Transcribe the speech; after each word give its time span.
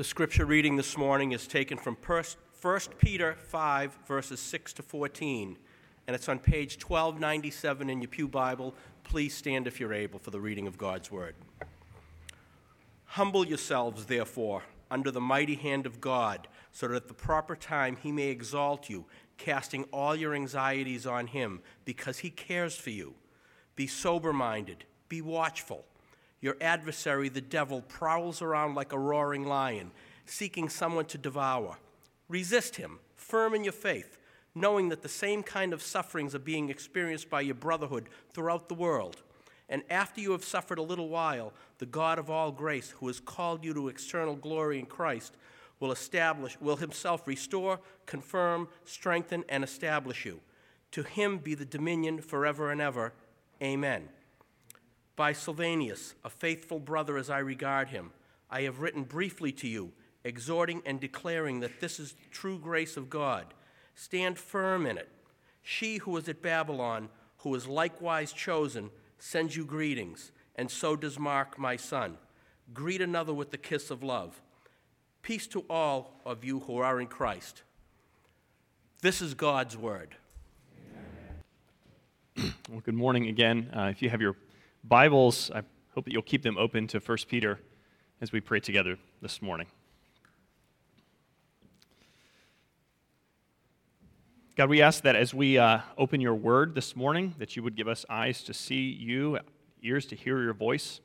The 0.00 0.04
scripture 0.04 0.46
reading 0.46 0.76
this 0.76 0.96
morning 0.96 1.32
is 1.32 1.46
taken 1.46 1.76
from 1.76 1.94
1 1.94 2.24
Peter 2.96 3.36
5, 3.38 3.98
verses 4.08 4.40
6 4.40 4.72
to 4.72 4.82
14, 4.82 5.58
and 6.06 6.16
it's 6.16 6.26
on 6.26 6.38
page 6.38 6.82
1297 6.82 7.90
in 7.90 8.00
your 8.00 8.08
Pew 8.08 8.26
Bible. 8.26 8.74
Please 9.04 9.34
stand 9.34 9.66
if 9.66 9.78
you're 9.78 9.92
able 9.92 10.18
for 10.18 10.30
the 10.30 10.40
reading 10.40 10.66
of 10.66 10.78
God's 10.78 11.12
word. 11.12 11.34
Humble 13.04 13.46
yourselves, 13.46 14.06
therefore, 14.06 14.62
under 14.90 15.10
the 15.10 15.20
mighty 15.20 15.56
hand 15.56 15.84
of 15.84 16.00
God, 16.00 16.48
so 16.72 16.88
that 16.88 16.96
at 16.96 17.08
the 17.08 17.12
proper 17.12 17.54
time 17.54 17.98
he 18.02 18.10
may 18.10 18.28
exalt 18.28 18.88
you, 18.88 19.04
casting 19.36 19.84
all 19.92 20.16
your 20.16 20.34
anxieties 20.34 21.06
on 21.06 21.26
him, 21.26 21.60
because 21.84 22.20
he 22.20 22.30
cares 22.30 22.74
for 22.74 22.88
you. 22.88 23.16
Be 23.76 23.86
sober 23.86 24.32
minded, 24.32 24.86
be 25.10 25.20
watchful. 25.20 25.84
Your 26.40 26.56
adversary, 26.60 27.28
the 27.28 27.40
devil, 27.40 27.82
prowls 27.82 28.40
around 28.40 28.74
like 28.74 28.92
a 28.92 28.98
roaring 28.98 29.44
lion, 29.44 29.90
seeking 30.24 30.68
someone 30.68 31.04
to 31.06 31.18
devour. 31.18 31.78
Resist 32.28 32.76
him, 32.76 32.98
firm 33.14 33.54
in 33.54 33.64
your 33.64 33.72
faith, 33.72 34.18
knowing 34.54 34.88
that 34.88 35.02
the 35.02 35.08
same 35.08 35.42
kind 35.42 35.72
of 35.72 35.82
sufferings 35.82 36.34
are 36.34 36.40
being 36.40 36.70
experienced 36.70 37.28
by 37.28 37.40
your 37.40 37.54
brotherhood 37.54 38.08
throughout 38.32 38.68
the 38.68 38.74
world. 38.74 39.22
And 39.68 39.82
after 39.88 40.20
you 40.20 40.32
have 40.32 40.44
suffered 40.44 40.78
a 40.78 40.82
little 40.82 41.08
while, 41.08 41.52
the 41.78 41.86
God 41.86 42.18
of 42.18 42.28
all 42.28 42.50
grace, 42.50 42.90
who 42.90 43.06
has 43.06 43.20
called 43.20 43.64
you 43.64 43.72
to 43.74 43.88
external 43.88 44.34
glory 44.34 44.78
in 44.78 44.86
Christ, 44.86 45.36
will 45.78 45.92
establish, 45.92 46.60
will 46.60 46.76
himself 46.76 47.26
restore, 47.26 47.80
confirm, 48.06 48.68
strengthen, 48.84 49.44
and 49.48 49.62
establish 49.62 50.24
you. 50.24 50.40
To 50.92 51.02
him 51.02 51.38
be 51.38 51.54
the 51.54 51.64
dominion 51.64 52.20
forever 52.20 52.70
and 52.70 52.80
ever. 52.80 53.12
Amen. 53.62 54.08
By 55.20 55.34
Silvanus, 55.34 56.14
a 56.24 56.30
faithful 56.30 56.78
brother 56.78 57.18
as 57.18 57.28
I 57.28 57.40
regard 57.40 57.88
him, 57.90 58.12
I 58.50 58.62
have 58.62 58.80
written 58.80 59.02
briefly 59.02 59.52
to 59.52 59.68
you, 59.68 59.92
exhorting 60.24 60.80
and 60.86 60.98
declaring 60.98 61.60
that 61.60 61.78
this 61.78 62.00
is 62.00 62.12
the 62.12 62.30
true 62.30 62.58
grace 62.58 62.96
of 62.96 63.10
God. 63.10 63.52
Stand 63.94 64.38
firm 64.38 64.86
in 64.86 64.96
it. 64.96 65.10
She 65.62 65.98
who 65.98 66.16
is 66.16 66.26
at 66.30 66.40
Babylon, 66.40 67.10
who 67.40 67.54
is 67.54 67.66
likewise 67.68 68.32
chosen, 68.32 68.88
sends 69.18 69.54
you 69.54 69.66
greetings, 69.66 70.32
and 70.56 70.70
so 70.70 70.96
does 70.96 71.18
Mark, 71.18 71.58
my 71.58 71.76
son. 71.76 72.16
Greet 72.72 73.02
another 73.02 73.34
with 73.34 73.50
the 73.50 73.58
kiss 73.58 73.90
of 73.90 74.02
love. 74.02 74.40
Peace 75.20 75.46
to 75.48 75.66
all 75.68 76.14
of 76.24 76.46
you 76.46 76.60
who 76.60 76.78
are 76.78 76.98
in 76.98 77.08
Christ. 77.08 77.62
This 79.02 79.20
is 79.20 79.34
God's 79.34 79.76
word. 79.76 80.16
Well, 82.70 82.80
good 82.84 82.94
morning 82.94 83.26
again. 83.26 83.68
Uh, 83.76 83.88
if 83.90 84.00
you 84.00 84.08
have 84.08 84.22
your 84.22 84.36
Bibles, 84.82 85.50
I 85.54 85.62
hope 85.94 86.06
that 86.06 86.12
you'll 86.12 86.22
keep 86.22 86.42
them 86.42 86.56
open 86.56 86.86
to 86.88 87.00
1 87.00 87.18
Peter 87.28 87.60
as 88.22 88.32
we 88.32 88.40
pray 88.40 88.60
together 88.60 88.96
this 89.20 89.42
morning. 89.42 89.66
God, 94.56 94.70
we 94.70 94.80
ask 94.80 95.02
that 95.02 95.16
as 95.16 95.34
we 95.34 95.58
uh, 95.58 95.80
open 95.98 96.22
your 96.22 96.34
word 96.34 96.74
this 96.74 96.96
morning, 96.96 97.34
that 97.38 97.56
you 97.56 97.62
would 97.62 97.76
give 97.76 97.88
us 97.88 98.06
eyes 98.08 98.42
to 98.44 98.54
see 98.54 98.90
you, 98.90 99.38
ears 99.82 100.06
to 100.06 100.16
hear 100.16 100.42
your 100.42 100.54
voice, 100.54 101.00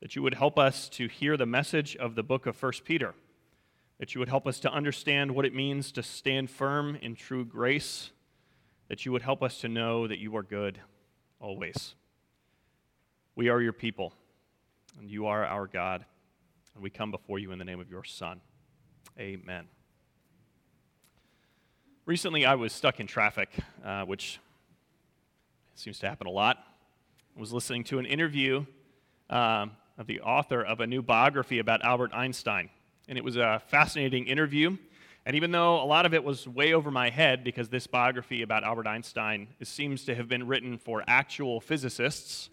that 0.00 0.16
you 0.16 0.22
would 0.22 0.34
help 0.34 0.58
us 0.58 0.88
to 0.90 1.08
hear 1.08 1.36
the 1.36 1.46
message 1.46 1.94
of 1.96 2.14
the 2.14 2.22
book 2.22 2.46
of 2.46 2.60
1 2.60 2.72
Peter, 2.86 3.14
that 3.98 4.14
you 4.14 4.18
would 4.18 4.30
help 4.30 4.46
us 4.46 4.58
to 4.60 4.72
understand 4.72 5.32
what 5.32 5.44
it 5.44 5.54
means 5.54 5.92
to 5.92 6.02
stand 6.02 6.48
firm 6.48 6.96
in 6.96 7.14
true 7.14 7.44
grace, 7.44 8.12
that 8.88 9.04
you 9.04 9.12
would 9.12 9.22
help 9.22 9.42
us 9.42 9.60
to 9.60 9.68
know 9.68 10.06
that 10.06 10.18
you 10.18 10.34
are 10.36 10.42
good 10.42 10.80
always. 11.38 11.94
We 13.38 13.50
are 13.50 13.60
your 13.60 13.72
people, 13.72 14.12
and 14.98 15.08
you 15.08 15.26
are 15.26 15.46
our 15.46 15.68
God, 15.68 16.04
and 16.74 16.82
we 16.82 16.90
come 16.90 17.12
before 17.12 17.38
you 17.38 17.52
in 17.52 17.60
the 17.60 17.64
name 17.64 17.78
of 17.78 17.88
your 17.88 18.02
Son. 18.02 18.40
Amen. 19.16 19.68
Recently, 22.04 22.44
I 22.44 22.56
was 22.56 22.72
stuck 22.72 22.98
in 22.98 23.06
traffic, 23.06 23.50
uh, 23.84 24.02
which 24.06 24.40
seems 25.76 26.00
to 26.00 26.08
happen 26.08 26.26
a 26.26 26.32
lot. 26.32 26.56
I 27.36 27.38
was 27.38 27.52
listening 27.52 27.84
to 27.84 28.00
an 28.00 28.06
interview 28.06 28.66
um, 29.30 29.70
of 29.96 30.08
the 30.08 30.20
author 30.22 30.60
of 30.60 30.80
a 30.80 30.86
new 30.88 31.00
biography 31.00 31.60
about 31.60 31.84
Albert 31.84 32.10
Einstein, 32.12 32.70
and 33.08 33.16
it 33.16 33.22
was 33.22 33.36
a 33.36 33.62
fascinating 33.68 34.26
interview. 34.26 34.76
And 35.24 35.36
even 35.36 35.52
though 35.52 35.80
a 35.80 35.86
lot 35.86 36.06
of 36.06 36.12
it 36.12 36.24
was 36.24 36.48
way 36.48 36.72
over 36.72 36.90
my 36.90 37.08
head, 37.08 37.44
because 37.44 37.68
this 37.68 37.86
biography 37.86 38.42
about 38.42 38.64
Albert 38.64 38.88
Einstein 38.88 39.46
seems 39.62 40.04
to 40.06 40.16
have 40.16 40.26
been 40.26 40.48
written 40.48 40.76
for 40.76 41.04
actual 41.06 41.60
physicists, 41.60 42.50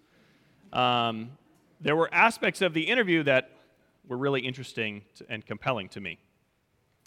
um, 0.73 1.31
there 1.81 1.95
were 1.95 2.13
aspects 2.13 2.61
of 2.61 2.73
the 2.73 2.83
interview 2.83 3.23
that 3.23 3.49
were 4.07 4.17
really 4.17 4.41
interesting 4.41 5.01
to, 5.15 5.25
and 5.29 5.45
compelling 5.45 5.89
to 5.89 5.99
me. 5.99 6.19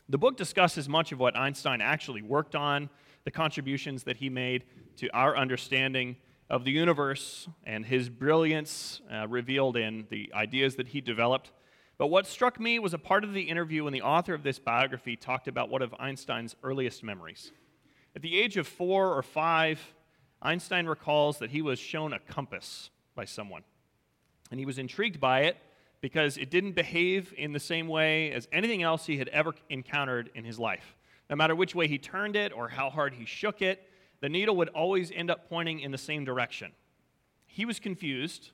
The 0.08 0.18
book 0.18 0.36
discusses 0.36 0.88
much 0.88 1.12
of 1.12 1.18
what 1.18 1.36
Einstein 1.36 1.80
actually 1.80 2.22
worked 2.22 2.54
on, 2.54 2.88
the 3.24 3.30
contributions 3.30 4.04
that 4.04 4.16
he 4.16 4.30
made 4.30 4.64
to 4.96 5.08
our 5.10 5.36
understanding 5.36 6.16
of 6.48 6.64
the 6.64 6.70
universe, 6.70 7.46
and 7.64 7.84
his 7.84 8.08
brilliance 8.08 9.02
uh, 9.12 9.28
revealed 9.28 9.76
in 9.76 10.06
the 10.08 10.32
ideas 10.34 10.76
that 10.76 10.88
he 10.88 11.00
developed. 11.00 11.52
But 11.98 12.06
what 12.06 12.26
struck 12.26 12.58
me 12.58 12.78
was 12.78 12.94
a 12.94 12.98
part 12.98 13.22
of 13.22 13.34
the 13.34 13.42
interview 13.42 13.84
when 13.84 13.92
the 13.92 14.02
author 14.02 14.32
of 14.32 14.42
this 14.42 14.58
biography 14.58 15.16
talked 15.16 15.46
about 15.46 15.68
one 15.68 15.82
of 15.82 15.94
Einstein's 15.98 16.56
earliest 16.62 17.04
memories. 17.04 17.52
At 18.16 18.22
the 18.22 18.38
age 18.38 18.56
of 18.56 18.66
four 18.66 19.12
or 19.14 19.22
five, 19.22 19.78
Einstein 20.40 20.86
recalls 20.86 21.38
that 21.40 21.50
he 21.50 21.60
was 21.60 21.78
shown 21.78 22.12
a 22.12 22.18
compass 22.18 22.90
by 23.18 23.24
someone. 23.24 23.64
And 24.52 24.60
he 24.60 24.64
was 24.64 24.78
intrigued 24.78 25.18
by 25.18 25.40
it 25.40 25.56
because 26.00 26.38
it 26.38 26.50
didn't 26.50 26.72
behave 26.72 27.34
in 27.36 27.52
the 27.52 27.58
same 27.58 27.88
way 27.88 28.30
as 28.30 28.46
anything 28.52 28.84
else 28.84 29.06
he 29.06 29.18
had 29.18 29.26
ever 29.28 29.54
encountered 29.68 30.30
in 30.36 30.44
his 30.44 30.56
life. 30.56 30.96
No 31.28 31.34
matter 31.34 31.56
which 31.56 31.74
way 31.74 31.88
he 31.88 31.98
turned 31.98 32.36
it 32.36 32.52
or 32.52 32.68
how 32.68 32.90
hard 32.90 33.14
he 33.14 33.26
shook 33.26 33.60
it, 33.60 33.82
the 34.20 34.28
needle 34.28 34.54
would 34.56 34.68
always 34.68 35.10
end 35.10 35.32
up 35.32 35.48
pointing 35.48 35.80
in 35.80 35.90
the 35.90 35.98
same 35.98 36.24
direction. 36.24 36.70
He 37.48 37.64
was 37.64 37.80
confused 37.80 38.50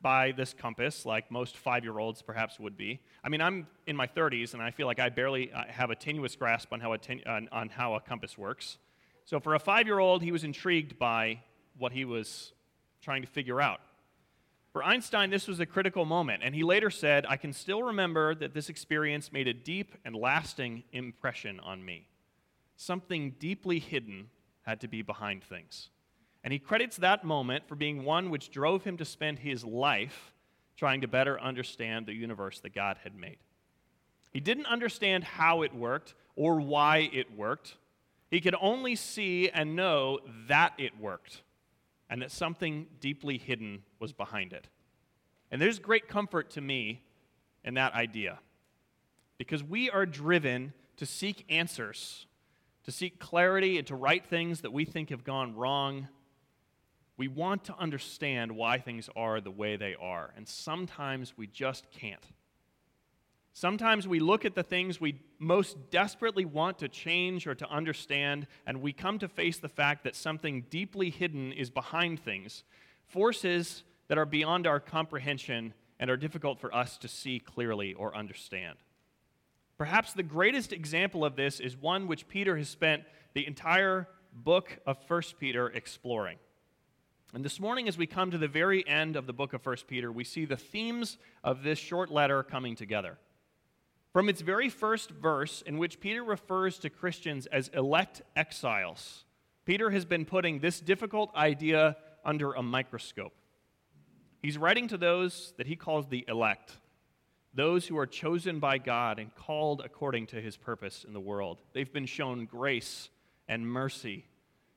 by 0.00 0.32
this 0.32 0.52
compass, 0.52 1.06
like 1.06 1.30
most 1.30 1.56
five 1.56 1.84
year 1.84 2.00
olds 2.00 2.22
perhaps 2.22 2.58
would 2.58 2.76
be. 2.76 3.00
I 3.22 3.28
mean, 3.28 3.40
I'm 3.40 3.68
in 3.86 3.94
my 3.94 4.08
30s, 4.08 4.52
and 4.52 4.60
I 4.60 4.72
feel 4.72 4.88
like 4.88 4.98
I 4.98 5.10
barely 5.10 5.52
uh, 5.52 5.62
have 5.68 5.90
a 5.90 5.94
tenuous 5.94 6.34
grasp 6.34 6.72
on 6.72 6.80
how 6.80 6.92
a, 6.92 6.98
ten- 6.98 7.22
on, 7.24 7.48
on 7.52 7.68
how 7.68 7.94
a 7.94 8.00
compass 8.00 8.36
works. 8.36 8.78
So, 9.24 9.38
for 9.38 9.54
a 9.54 9.60
five 9.60 9.86
year 9.86 10.00
old, 10.00 10.22
he 10.22 10.32
was 10.32 10.42
intrigued 10.42 10.98
by 10.98 11.38
what 11.78 11.92
he 11.92 12.04
was 12.04 12.52
trying 13.00 13.22
to 13.22 13.28
figure 13.28 13.60
out. 13.60 13.80
For 14.72 14.82
Einstein, 14.82 15.28
this 15.28 15.46
was 15.46 15.60
a 15.60 15.66
critical 15.66 16.06
moment, 16.06 16.42
and 16.42 16.54
he 16.54 16.62
later 16.62 16.88
said, 16.88 17.26
I 17.28 17.36
can 17.36 17.52
still 17.52 17.82
remember 17.82 18.34
that 18.36 18.54
this 18.54 18.70
experience 18.70 19.30
made 19.30 19.46
a 19.46 19.52
deep 19.52 19.94
and 20.02 20.16
lasting 20.16 20.84
impression 20.92 21.60
on 21.60 21.84
me. 21.84 22.08
Something 22.76 23.34
deeply 23.38 23.78
hidden 23.78 24.30
had 24.62 24.80
to 24.80 24.88
be 24.88 25.02
behind 25.02 25.44
things. 25.44 25.90
And 26.42 26.54
he 26.54 26.58
credits 26.58 26.96
that 26.96 27.22
moment 27.22 27.68
for 27.68 27.74
being 27.74 28.02
one 28.02 28.30
which 28.30 28.50
drove 28.50 28.82
him 28.82 28.96
to 28.96 29.04
spend 29.04 29.40
his 29.40 29.62
life 29.62 30.32
trying 30.76 31.02
to 31.02 31.08
better 31.08 31.38
understand 31.38 32.06
the 32.06 32.14
universe 32.14 32.60
that 32.60 32.74
God 32.74 32.96
had 33.04 33.14
made. 33.14 33.36
He 34.32 34.40
didn't 34.40 34.66
understand 34.66 35.22
how 35.22 35.62
it 35.62 35.74
worked 35.74 36.14
or 36.34 36.60
why 36.60 37.10
it 37.12 37.36
worked. 37.36 37.76
He 38.30 38.40
could 38.40 38.56
only 38.58 38.96
see 38.96 39.50
and 39.50 39.76
know 39.76 40.20
that 40.48 40.72
it 40.78 40.98
worked 40.98 41.42
and 42.08 42.22
that 42.22 42.30
something 42.30 42.86
deeply 43.00 43.36
hidden 43.36 43.82
was 44.02 44.12
behind 44.12 44.52
it. 44.52 44.66
And 45.50 45.62
there's 45.62 45.78
great 45.78 46.08
comfort 46.08 46.50
to 46.50 46.60
me 46.60 47.02
in 47.64 47.74
that 47.74 47.94
idea 47.94 48.40
because 49.38 49.62
we 49.62 49.88
are 49.88 50.04
driven 50.04 50.72
to 50.96 51.06
seek 51.06 51.46
answers, 51.48 52.26
to 52.84 52.90
seek 52.90 53.18
clarity, 53.18 53.78
and 53.78 53.86
to 53.86 53.94
right 53.94 54.26
things 54.26 54.62
that 54.62 54.72
we 54.72 54.84
think 54.84 55.10
have 55.10 55.24
gone 55.24 55.54
wrong. 55.54 56.08
We 57.16 57.28
want 57.28 57.64
to 57.64 57.76
understand 57.78 58.52
why 58.52 58.78
things 58.78 59.08
are 59.14 59.40
the 59.40 59.50
way 59.50 59.76
they 59.76 59.94
are, 59.94 60.32
and 60.36 60.48
sometimes 60.48 61.34
we 61.36 61.46
just 61.46 61.90
can't. 61.92 62.26
Sometimes 63.52 64.08
we 64.08 64.18
look 64.18 64.44
at 64.44 64.54
the 64.54 64.62
things 64.62 65.00
we 65.00 65.20
most 65.38 65.76
desperately 65.90 66.46
want 66.46 66.78
to 66.78 66.88
change 66.88 67.46
or 67.46 67.54
to 67.54 67.68
understand, 67.70 68.46
and 68.66 68.80
we 68.80 68.92
come 68.92 69.18
to 69.20 69.28
face 69.28 69.58
the 69.58 69.68
fact 69.68 70.04
that 70.04 70.16
something 70.16 70.64
deeply 70.70 71.10
hidden 71.10 71.52
is 71.52 71.70
behind 71.70 72.18
things, 72.18 72.64
forces 73.06 73.84
that 74.12 74.18
are 74.18 74.26
beyond 74.26 74.66
our 74.66 74.78
comprehension 74.78 75.72
and 75.98 76.10
are 76.10 76.18
difficult 76.18 76.60
for 76.60 76.74
us 76.74 76.98
to 76.98 77.08
see 77.08 77.38
clearly 77.38 77.94
or 77.94 78.14
understand. 78.14 78.76
Perhaps 79.78 80.12
the 80.12 80.22
greatest 80.22 80.70
example 80.70 81.24
of 81.24 81.34
this 81.34 81.60
is 81.60 81.78
one 81.78 82.06
which 82.06 82.28
Peter 82.28 82.58
has 82.58 82.68
spent 82.68 83.04
the 83.32 83.46
entire 83.46 84.06
book 84.34 84.78
of 84.84 84.98
1 85.08 85.22
Peter 85.40 85.68
exploring. 85.68 86.36
And 87.32 87.42
this 87.42 87.58
morning, 87.58 87.88
as 87.88 87.96
we 87.96 88.06
come 88.06 88.30
to 88.32 88.36
the 88.36 88.48
very 88.48 88.86
end 88.86 89.16
of 89.16 89.26
the 89.26 89.32
book 89.32 89.54
of 89.54 89.64
1 89.64 89.76
Peter, 89.88 90.12
we 90.12 90.24
see 90.24 90.44
the 90.44 90.58
themes 90.58 91.16
of 91.42 91.62
this 91.62 91.78
short 91.78 92.10
letter 92.10 92.42
coming 92.42 92.76
together. 92.76 93.16
From 94.12 94.28
its 94.28 94.42
very 94.42 94.68
first 94.68 95.08
verse, 95.08 95.62
in 95.62 95.78
which 95.78 96.00
Peter 96.00 96.22
refers 96.22 96.78
to 96.80 96.90
Christians 96.90 97.46
as 97.46 97.68
elect 97.68 98.20
exiles, 98.36 99.24
Peter 99.64 99.88
has 99.88 100.04
been 100.04 100.26
putting 100.26 100.58
this 100.58 100.80
difficult 100.80 101.34
idea 101.34 101.96
under 102.26 102.52
a 102.52 102.62
microscope. 102.62 103.32
He's 104.42 104.58
writing 104.58 104.88
to 104.88 104.98
those 104.98 105.54
that 105.56 105.68
he 105.68 105.76
calls 105.76 106.08
the 106.08 106.24
elect, 106.26 106.76
those 107.54 107.86
who 107.86 107.96
are 107.96 108.06
chosen 108.06 108.58
by 108.58 108.78
God 108.78 109.20
and 109.20 109.32
called 109.34 109.80
according 109.84 110.26
to 110.28 110.40
his 110.40 110.56
purpose 110.56 111.04
in 111.06 111.12
the 111.12 111.20
world. 111.20 111.58
They've 111.72 111.92
been 111.92 112.06
shown 112.06 112.46
grace 112.46 113.08
and 113.46 113.66
mercy 113.66 114.26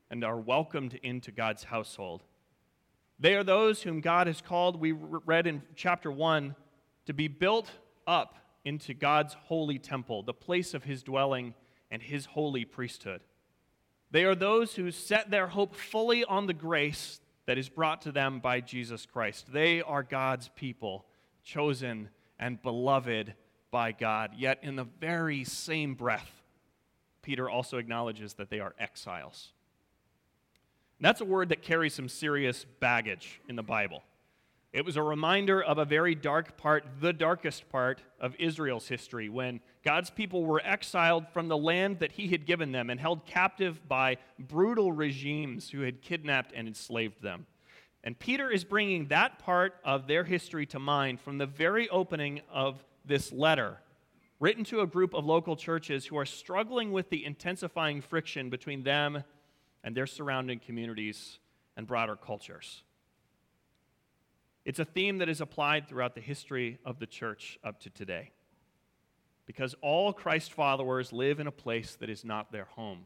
and 0.08 0.22
are 0.22 0.38
welcomed 0.38 0.94
into 1.02 1.32
God's 1.32 1.64
household. 1.64 2.22
They 3.18 3.34
are 3.34 3.42
those 3.42 3.82
whom 3.82 4.00
God 4.00 4.28
has 4.28 4.40
called, 4.40 4.78
we 4.78 4.92
read 4.92 5.48
in 5.48 5.62
chapter 5.74 6.12
1, 6.12 6.54
to 7.06 7.12
be 7.12 7.26
built 7.26 7.68
up 8.06 8.36
into 8.64 8.94
God's 8.94 9.34
holy 9.34 9.78
temple, 9.78 10.22
the 10.22 10.34
place 10.34 10.74
of 10.74 10.84
his 10.84 11.02
dwelling 11.02 11.54
and 11.90 12.02
his 12.02 12.26
holy 12.26 12.64
priesthood. 12.64 13.22
They 14.10 14.24
are 14.24 14.34
those 14.34 14.74
who 14.74 14.90
set 14.92 15.30
their 15.30 15.48
hope 15.48 15.74
fully 15.74 16.24
on 16.24 16.46
the 16.46 16.54
grace 16.54 17.20
that 17.46 17.58
is 17.58 17.68
brought 17.68 18.02
to 18.02 18.12
them 18.12 18.40
by 18.40 18.60
Jesus 18.60 19.06
Christ. 19.06 19.52
They 19.52 19.80
are 19.82 20.02
God's 20.02 20.50
people, 20.54 21.06
chosen 21.44 22.10
and 22.38 22.60
beloved 22.60 23.34
by 23.70 23.92
God. 23.92 24.32
Yet, 24.36 24.58
in 24.62 24.76
the 24.76 24.86
very 25.00 25.44
same 25.44 25.94
breath, 25.94 26.30
Peter 27.22 27.48
also 27.48 27.78
acknowledges 27.78 28.34
that 28.34 28.50
they 28.50 28.60
are 28.60 28.74
exiles. 28.78 29.52
And 30.98 31.04
that's 31.04 31.20
a 31.20 31.24
word 31.24 31.50
that 31.50 31.62
carries 31.62 31.94
some 31.94 32.08
serious 32.08 32.64
baggage 32.80 33.40
in 33.48 33.56
the 33.56 33.62
Bible. 33.62 34.02
It 34.76 34.84
was 34.84 34.98
a 34.98 35.02
reminder 35.02 35.62
of 35.62 35.78
a 35.78 35.86
very 35.86 36.14
dark 36.14 36.58
part, 36.58 36.84
the 37.00 37.14
darkest 37.14 37.66
part 37.70 38.02
of 38.20 38.36
Israel's 38.38 38.86
history, 38.86 39.30
when 39.30 39.60
God's 39.82 40.10
people 40.10 40.44
were 40.44 40.60
exiled 40.62 41.26
from 41.32 41.48
the 41.48 41.56
land 41.56 42.00
that 42.00 42.12
He 42.12 42.28
had 42.28 42.44
given 42.44 42.72
them 42.72 42.90
and 42.90 43.00
held 43.00 43.24
captive 43.24 43.88
by 43.88 44.18
brutal 44.38 44.92
regimes 44.92 45.70
who 45.70 45.80
had 45.80 46.02
kidnapped 46.02 46.52
and 46.54 46.68
enslaved 46.68 47.22
them. 47.22 47.46
And 48.04 48.18
Peter 48.18 48.50
is 48.50 48.64
bringing 48.64 49.06
that 49.06 49.38
part 49.38 49.76
of 49.82 50.06
their 50.06 50.24
history 50.24 50.66
to 50.66 50.78
mind 50.78 51.22
from 51.22 51.38
the 51.38 51.46
very 51.46 51.88
opening 51.88 52.42
of 52.52 52.84
this 53.02 53.32
letter, 53.32 53.78
written 54.40 54.64
to 54.64 54.82
a 54.82 54.86
group 54.86 55.14
of 55.14 55.24
local 55.24 55.56
churches 55.56 56.04
who 56.04 56.18
are 56.18 56.26
struggling 56.26 56.92
with 56.92 57.08
the 57.08 57.24
intensifying 57.24 58.02
friction 58.02 58.50
between 58.50 58.82
them 58.82 59.24
and 59.82 59.96
their 59.96 60.06
surrounding 60.06 60.58
communities 60.58 61.38
and 61.78 61.86
broader 61.86 62.14
cultures. 62.14 62.82
It's 64.66 64.80
a 64.80 64.84
theme 64.84 65.18
that 65.18 65.28
is 65.28 65.40
applied 65.40 65.86
throughout 65.86 66.16
the 66.16 66.20
history 66.20 66.80
of 66.84 66.98
the 66.98 67.06
church 67.06 67.56
up 67.62 67.78
to 67.82 67.90
today. 67.90 68.32
Because 69.46 69.76
all 69.80 70.12
Christ 70.12 70.52
followers 70.52 71.12
live 71.12 71.38
in 71.38 71.46
a 71.46 71.52
place 71.52 71.94
that 72.00 72.10
is 72.10 72.24
not 72.24 72.50
their 72.50 72.64
home, 72.64 73.04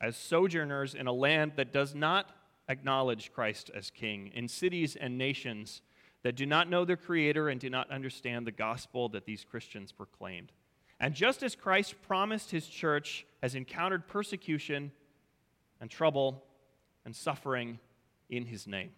as 0.00 0.16
sojourners 0.16 0.94
in 0.94 1.08
a 1.08 1.12
land 1.12 1.54
that 1.56 1.72
does 1.72 1.92
not 1.92 2.30
acknowledge 2.68 3.32
Christ 3.32 3.68
as 3.74 3.90
king, 3.90 4.30
in 4.32 4.46
cities 4.46 4.94
and 4.94 5.18
nations 5.18 5.82
that 6.22 6.36
do 6.36 6.46
not 6.46 6.70
know 6.70 6.84
their 6.84 6.96
Creator 6.96 7.48
and 7.48 7.60
do 7.60 7.68
not 7.68 7.90
understand 7.90 8.46
the 8.46 8.52
gospel 8.52 9.08
that 9.08 9.26
these 9.26 9.44
Christians 9.44 9.90
proclaimed. 9.90 10.52
And 11.00 11.14
just 11.14 11.42
as 11.42 11.56
Christ 11.56 11.96
promised 12.06 12.52
his 12.52 12.68
church 12.68 13.26
has 13.42 13.56
encountered 13.56 14.06
persecution 14.06 14.92
and 15.80 15.90
trouble 15.90 16.44
and 17.04 17.14
suffering 17.14 17.80
in 18.30 18.46
his 18.46 18.68
name. 18.68 18.92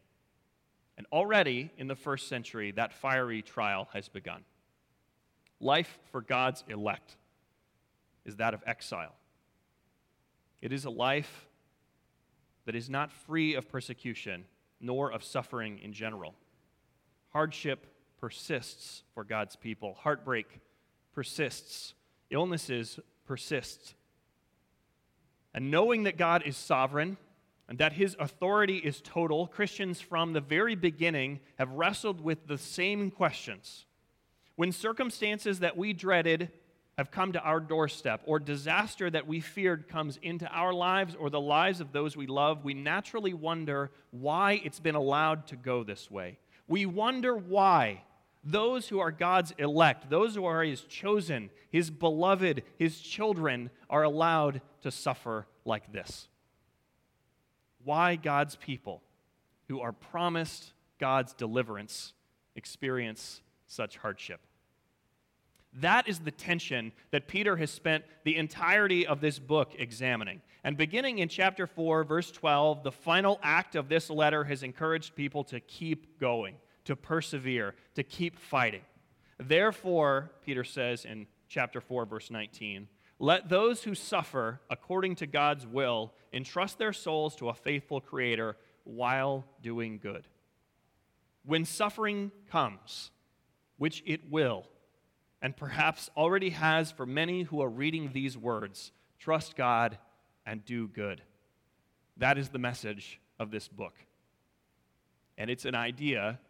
And 0.99 1.07
already 1.11 1.71
in 1.79 1.87
the 1.87 1.95
first 1.95 2.29
century, 2.29 2.73
that 2.73 2.93
fiery 2.93 3.41
trial 3.41 3.89
has 3.95 4.09
begun. 4.09 4.43
Life 5.61 5.99
for 6.13 6.21
God's 6.21 6.63
elect 6.69 7.17
is 8.27 8.37
that 8.37 8.53
of 8.53 8.63
exile. 8.67 9.15
It 10.61 10.73
is 10.73 10.85
a 10.85 10.91
life 10.91 11.47
that 12.67 12.75
is 12.75 12.91
not 12.91 13.11
free 13.11 13.55
of 13.55 13.69
persecution 13.69 14.45
nor 14.81 15.11
of 15.11 15.25
suffering 15.25 15.79
in 15.79 15.95
general. 15.95 16.35
Hardship 17.31 17.87
persists 18.21 19.03
for 19.15 19.25
God's 19.25 19.57
people, 19.57 19.95
heartbreak 19.95 20.61
persists, 21.15 21.95
illnesses 22.31 23.01
persist 23.25 23.95
and 25.55 25.71
knowing 25.71 26.05
that 26.05 26.17
God 26.17 26.43
is 26.45 26.57
sovereign 26.57 27.17
and 27.69 27.79
that 27.79 27.93
his 27.93 28.17
authority 28.19 28.79
is 28.79 29.01
total, 29.03 29.47
Christians 29.47 30.01
from 30.01 30.33
the 30.33 30.41
very 30.41 30.75
beginning 30.75 31.41
have 31.59 31.71
wrestled 31.71 32.21
with 32.21 32.47
the 32.47 32.59
same 32.59 33.11
questions. 33.11 33.85
When 34.57 34.73
circumstances 34.73 35.61
that 35.61 35.77
we 35.77 35.93
dreaded 35.93 36.51
have 36.97 37.11
come 37.13 37.33
to 37.33 37.41
our 37.43 37.61
doorstep, 37.61 38.23
or 38.27 38.41
disaster 38.41 39.09
that 39.09 39.29
we 39.29 39.39
feared 39.39 39.87
comes 39.87 40.19
into 40.21 40.49
our 40.49 40.73
lives 40.73 41.15
or 41.15 41.31
the 41.31 41.41
lives 41.41 41.81
of 41.81 41.93
those 41.93 42.17
we 42.17 42.27
love, 42.27 42.65
we 42.65 42.75
naturally 42.75 43.33
wonder 43.33 43.93
why 44.11 44.61
it's 44.65 44.81
been 44.81 44.97
allowed 44.97 45.47
to 45.47 45.55
go 45.55 45.85
this 45.85 46.11
way. 46.11 46.39
We 46.67 46.87
wonder 46.87 47.37
why 47.37 48.03
those 48.43 48.89
who 48.89 48.99
are 48.99 49.13
God's 49.13 49.53
elect, 49.59 50.11
those 50.11 50.35
who 50.35 50.45
are 50.45 50.65
His 50.65 50.83
chosen, 50.83 51.51
His 51.71 51.89
beloved, 51.89 52.65
His 52.79 52.99
children, 52.99 53.71
are 53.89 54.03
allowed 54.03 54.61
to 54.83 54.91
suffer 54.91 55.47
like 55.65 55.93
this. 55.93 56.27
Why 57.89 58.17
God's 58.17 58.55
people 58.55 59.01
who 59.69 59.81
are 59.81 59.93
promised 59.93 60.75
God's 61.01 61.33
deliverance 61.33 62.13
experience 62.55 63.41
such 63.67 63.97
hardship. 63.97 64.41
That 65.73 66.07
is 66.07 66.19
the 66.19 66.31
tension 66.31 66.93
that 67.13 67.29
Peter 67.29 67.57
has 67.57 67.71
spent 67.71 68.05
the 68.25 68.37
entirety 68.37 69.07
of 69.07 69.23
this 69.23 69.39
book 69.39 69.73
examining. 69.79 70.43
And 70.65 70.77
beginning 70.77 71.21
in 71.21 71.31
chapter 71.31 71.67
4, 71.67 72.05
verse 72.05 72.31
12, 72.31 72.83
the 72.83 72.93
final 72.93 73.41
act 73.43 73.75
of 73.75 73.89
this 73.89 74.11
letter 74.11 74.45
has 74.45 74.63
encouraged 74.63 75.17
people 75.17 75.43
to 75.45 75.59
keep 75.59 76.21
going 76.21 76.57
to 76.85 76.95
persevere, 76.95 77.75
to 77.95 78.03
keep 78.03 78.39
fighting. 78.39 78.83
Therefore, 79.39 80.31
Peter 80.45 80.63
says 80.63 81.07
in 81.07 81.27
chapter 81.49 81.81
4, 81.81 82.05
verse 82.05 82.31
19, 82.31 82.87
let 83.19 83.49
those 83.49 83.83
who 83.83 83.95
suffer 83.95 84.61
according 84.71 85.17
to 85.17 85.27
God's 85.27 85.67
will 85.67 86.13
entrust 86.33 86.79
their 86.79 86.93
souls 86.93 87.35
to 87.37 87.49
a 87.49 87.55
faithful 87.55 88.01
Creator 88.01 88.57
while 88.85 89.45
doing 89.61 89.99
good. 89.99 90.27
When 91.45 91.65
suffering 91.65 92.31
comes, 92.51 93.11
which 93.77 94.03
it 94.07 94.31
will, 94.31 94.67
and 95.43 95.57
perhaps 95.57 96.11
already 96.17 96.51
has 96.51 96.91
for 96.91 97.07
many 97.07 97.43
who 97.43 97.61
are 97.63 97.69
reading 97.69 98.11
these 98.13 98.37
words, 98.37 98.93
trust 99.19 99.57
God 99.57 99.99
and 100.47 100.65
do 100.65 100.89
good. 100.89 101.23
That 102.17 102.39
is 102.39 102.49
the 102.49 102.59
message 102.59 103.21
of 103.39 103.51
this 103.51 103.69
book. 103.69 103.95
And 105.37 105.51
it's 105.51 105.65
an 105.65 105.75
idea 105.75 106.41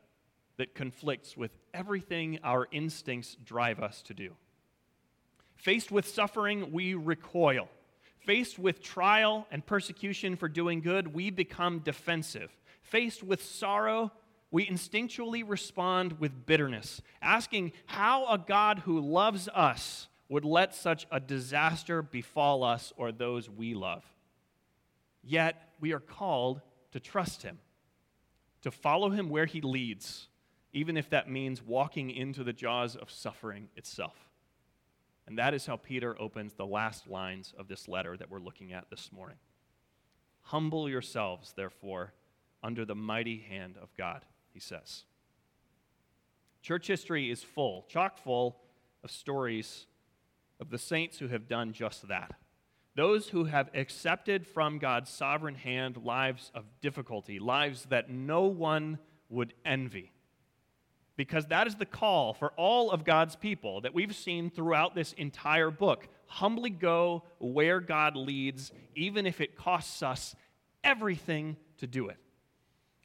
that 0.56 0.74
conflicts 0.74 1.36
with 1.36 1.52
everything 1.72 2.38
our 2.42 2.66
instincts 2.72 3.36
drive 3.44 3.80
us 3.80 4.02
to 4.02 4.14
do. 4.14 4.32
Faced 5.58 5.90
with 5.90 6.08
suffering, 6.08 6.72
we 6.72 6.94
recoil. 6.94 7.68
Faced 8.20 8.58
with 8.58 8.82
trial 8.82 9.46
and 9.50 9.64
persecution 9.64 10.36
for 10.36 10.48
doing 10.48 10.80
good, 10.80 11.12
we 11.14 11.30
become 11.30 11.80
defensive. 11.80 12.50
Faced 12.82 13.22
with 13.22 13.42
sorrow, 13.42 14.12
we 14.50 14.66
instinctually 14.66 15.42
respond 15.46 16.20
with 16.20 16.46
bitterness, 16.46 17.02
asking 17.20 17.72
how 17.86 18.26
a 18.26 18.38
God 18.38 18.80
who 18.80 19.00
loves 19.00 19.48
us 19.48 20.08
would 20.28 20.44
let 20.44 20.74
such 20.74 21.06
a 21.10 21.20
disaster 21.20 22.02
befall 22.02 22.62
us 22.62 22.92
or 22.96 23.10
those 23.10 23.50
we 23.50 23.74
love. 23.74 24.04
Yet, 25.22 25.70
we 25.80 25.92
are 25.92 26.00
called 26.00 26.60
to 26.92 27.00
trust 27.00 27.42
Him, 27.42 27.58
to 28.62 28.70
follow 28.70 29.10
Him 29.10 29.28
where 29.28 29.46
He 29.46 29.60
leads, 29.60 30.28
even 30.72 30.96
if 30.96 31.10
that 31.10 31.28
means 31.28 31.62
walking 31.62 32.10
into 32.10 32.44
the 32.44 32.52
jaws 32.52 32.94
of 32.94 33.10
suffering 33.10 33.68
itself. 33.74 34.27
And 35.28 35.36
that 35.38 35.52
is 35.52 35.66
how 35.66 35.76
Peter 35.76 36.16
opens 36.18 36.54
the 36.54 36.64
last 36.64 37.06
lines 37.06 37.52
of 37.58 37.68
this 37.68 37.86
letter 37.86 38.16
that 38.16 38.30
we're 38.30 38.40
looking 38.40 38.72
at 38.72 38.88
this 38.88 39.12
morning. 39.12 39.36
Humble 40.40 40.88
yourselves, 40.88 41.52
therefore, 41.54 42.14
under 42.62 42.86
the 42.86 42.94
mighty 42.94 43.36
hand 43.36 43.76
of 43.80 43.94
God, 43.94 44.24
he 44.54 44.58
says. 44.58 45.04
Church 46.62 46.86
history 46.86 47.30
is 47.30 47.42
full, 47.42 47.84
chock 47.90 48.16
full 48.16 48.56
of 49.04 49.10
stories 49.10 49.84
of 50.60 50.70
the 50.70 50.78
saints 50.78 51.18
who 51.18 51.28
have 51.28 51.46
done 51.46 51.74
just 51.74 52.08
that. 52.08 52.32
Those 52.96 53.28
who 53.28 53.44
have 53.44 53.68
accepted 53.74 54.46
from 54.46 54.78
God's 54.78 55.10
sovereign 55.10 55.56
hand 55.56 55.98
lives 56.04 56.50
of 56.54 56.64
difficulty, 56.80 57.38
lives 57.38 57.84
that 57.90 58.08
no 58.08 58.44
one 58.46 58.98
would 59.28 59.52
envy 59.62 60.10
because 61.18 61.46
that 61.46 61.66
is 61.66 61.74
the 61.74 61.84
call 61.84 62.32
for 62.32 62.52
all 62.56 62.92
of 62.92 63.04
God's 63.04 63.34
people 63.34 63.80
that 63.80 63.92
we've 63.92 64.14
seen 64.14 64.50
throughout 64.50 64.94
this 64.94 65.12
entire 65.14 65.70
book. 65.70 66.06
Humbly 66.26 66.70
go 66.70 67.24
where 67.40 67.80
God 67.80 68.14
leads, 68.14 68.70
even 68.94 69.26
if 69.26 69.40
it 69.40 69.56
costs 69.56 70.00
us 70.00 70.36
everything 70.84 71.56
to 71.78 71.88
do 71.88 72.08
it. 72.08 72.18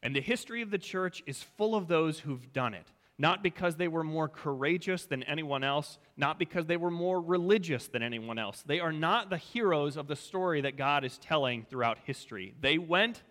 And 0.04 0.16
the 0.16 0.22
history 0.22 0.62
of 0.62 0.70
the 0.70 0.78
church 0.78 1.24
is 1.26 1.42
full 1.42 1.74
of 1.74 1.88
those 1.88 2.20
who've 2.20 2.54
done 2.54 2.76
it. 2.76 2.86
Not 3.18 3.42
because 3.42 3.78
they 3.78 3.88
were 3.88 4.04
more 4.04 4.28
courageous 4.28 5.06
than 5.06 5.24
anyone 5.24 5.64
else, 5.64 5.98
not 6.16 6.38
because 6.38 6.68
they 6.68 6.78
were 6.78 6.92
more 6.92 7.20
religious 7.20 7.88
than 7.88 8.04
anyone 8.04 8.38
else. 8.38 8.64
They 8.64 8.80
are 8.80 8.92
not 8.92 9.32
the 9.32 9.38
heroes 9.38 9.98
of 9.98 10.08
the 10.08 10.16
story 10.16 10.62
that 10.62 10.78
God 10.78 11.04
is 11.04 11.18
telling 11.18 11.66
throughout 11.68 11.98
history. 12.06 12.54
They 12.62 12.78
went, 12.78 13.24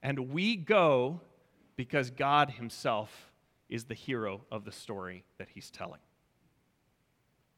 and 0.00 0.30
we 0.32 0.54
go 0.54 1.22
because 1.74 2.10
God 2.10 2.50
Himself 2.50 3.31
is 3.72 3.84
the 3.84 3.94
hero 3.94 4.42
of 4.50 4.64
the 4.64 4.70
story 4.70 5.24
that 5.38 5.48
he's 5.54 5.70
telling. 5.70 6.00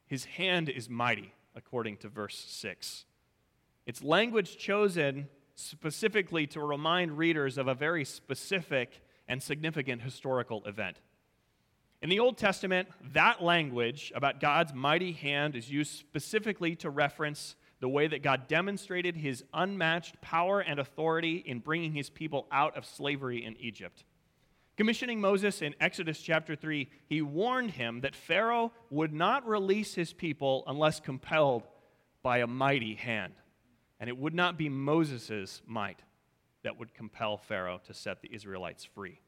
His 0.07 0.23
hand 0.23 0.69
is 0.69 0.89
mighty, 0.89 1.33
according 1.55 1.97
to 1.97 2.07
verse 2.07 2.37
6. 2.37 3.05
It's 3.85 4.01
language 4.01 4.57
chosen 4.57 5.27
specifically 5.55 6.47
to 6.47 6.61
remind 6.61 7.17
readers 7.17 7.57
of 7.57 7.67
a 7.67 7.75
very 7.75 8.05
specific 8.05 9.01
and 9.27 9.43
significant 9.43 10.03
historical 10.03 10.63
event. 10.65 11.01
In 12.01 12.09
the 12.09 12.19
Old 12.19 12.37
Testament, 12.37 12.87
that 13.13 13.43
language 13.43 14.13
about 14.15 14.39
God's 14.39 14.73
mighty 14.73 15.11
hand 15.11 15.55
is 15.55 15.69
used 15.69 15.91
specifically 15.91 16.75
to 16.77 16.89
reference 16.89 17.57
the 17.81 17.89
way 17.89 18.07
that 18.07 18.23
God 18.23 18.47
demonstrated 18.47 19.17
his 19.17 19.43
unmatched 19.53 20.21
power 20.21 20.61
and 20.61 20.79
authority 20.79 21.43
in 21.45 21.59
bringing 21.59 21.91
his 21.91 22.09
people 22.09 22.47
out 22.51 22.77
of 22.77 22.85
slavery 22.85 23.43
in 23.43 23.57
Egypt. 23.59 24.05
Commissioning 24.77 25.21
Moses 25.21 25.61
in 25.61 25.73
Exodus 25.79 26.19
chapter 26.19 26.55
3, 26.55 26.89
he 27.07 27.21
warned 27.21 27.71
him 27.71 28.01
that 28.01 28.15
Pharaoh 28.15 28.73
would 28.89 29.13
not 29.13 29.47
release 29.47 29.95
his 29.95 30.11
people 30.11 30.63
unless 30.67 30.99
compelled 30.99 31.63
by 32.21 32.39
a 32.39 32.47
mighty 32.47 32.95
hand. 32.95 33.33
And 33.99 34.09
it 34.09 34.17
would 34.17 34.33
not 34.33 34.57
be 34.57 34.67
Moses' 34.67 35.61
might 35.65 35.99
that 36.63 36.77
would 36.77 36.93
compel 36.93 37.37
Pharaoh 37.37 37.79
to 37.85 37.93
set 37.93 38.21
the 38.21 38.33
Israelites 38.33 38.83
free. 38.83 39.21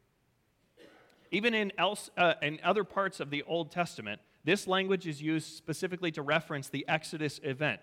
Even 1.31 1.53
in, 1.53 1.71
else, 1.77 2.09
uh, 2.17 2.33
in 2.41 2.59
other 2.63 2.83
parts 2.83 3.19
of 3.19 3.29
the 3.29 3.43
Old 3.43 3.71
Testament, 3.71 4.19
this 4.43 4.67
language 4.67 5.07
is 5.07 5.21
used 5.21 5.55
specifically 5.55 6.11
to 6.11 6.21
reference 6.21 6.67
the 6.67 6.85
Exodus 6.89 7.39
event, 7.43 7.81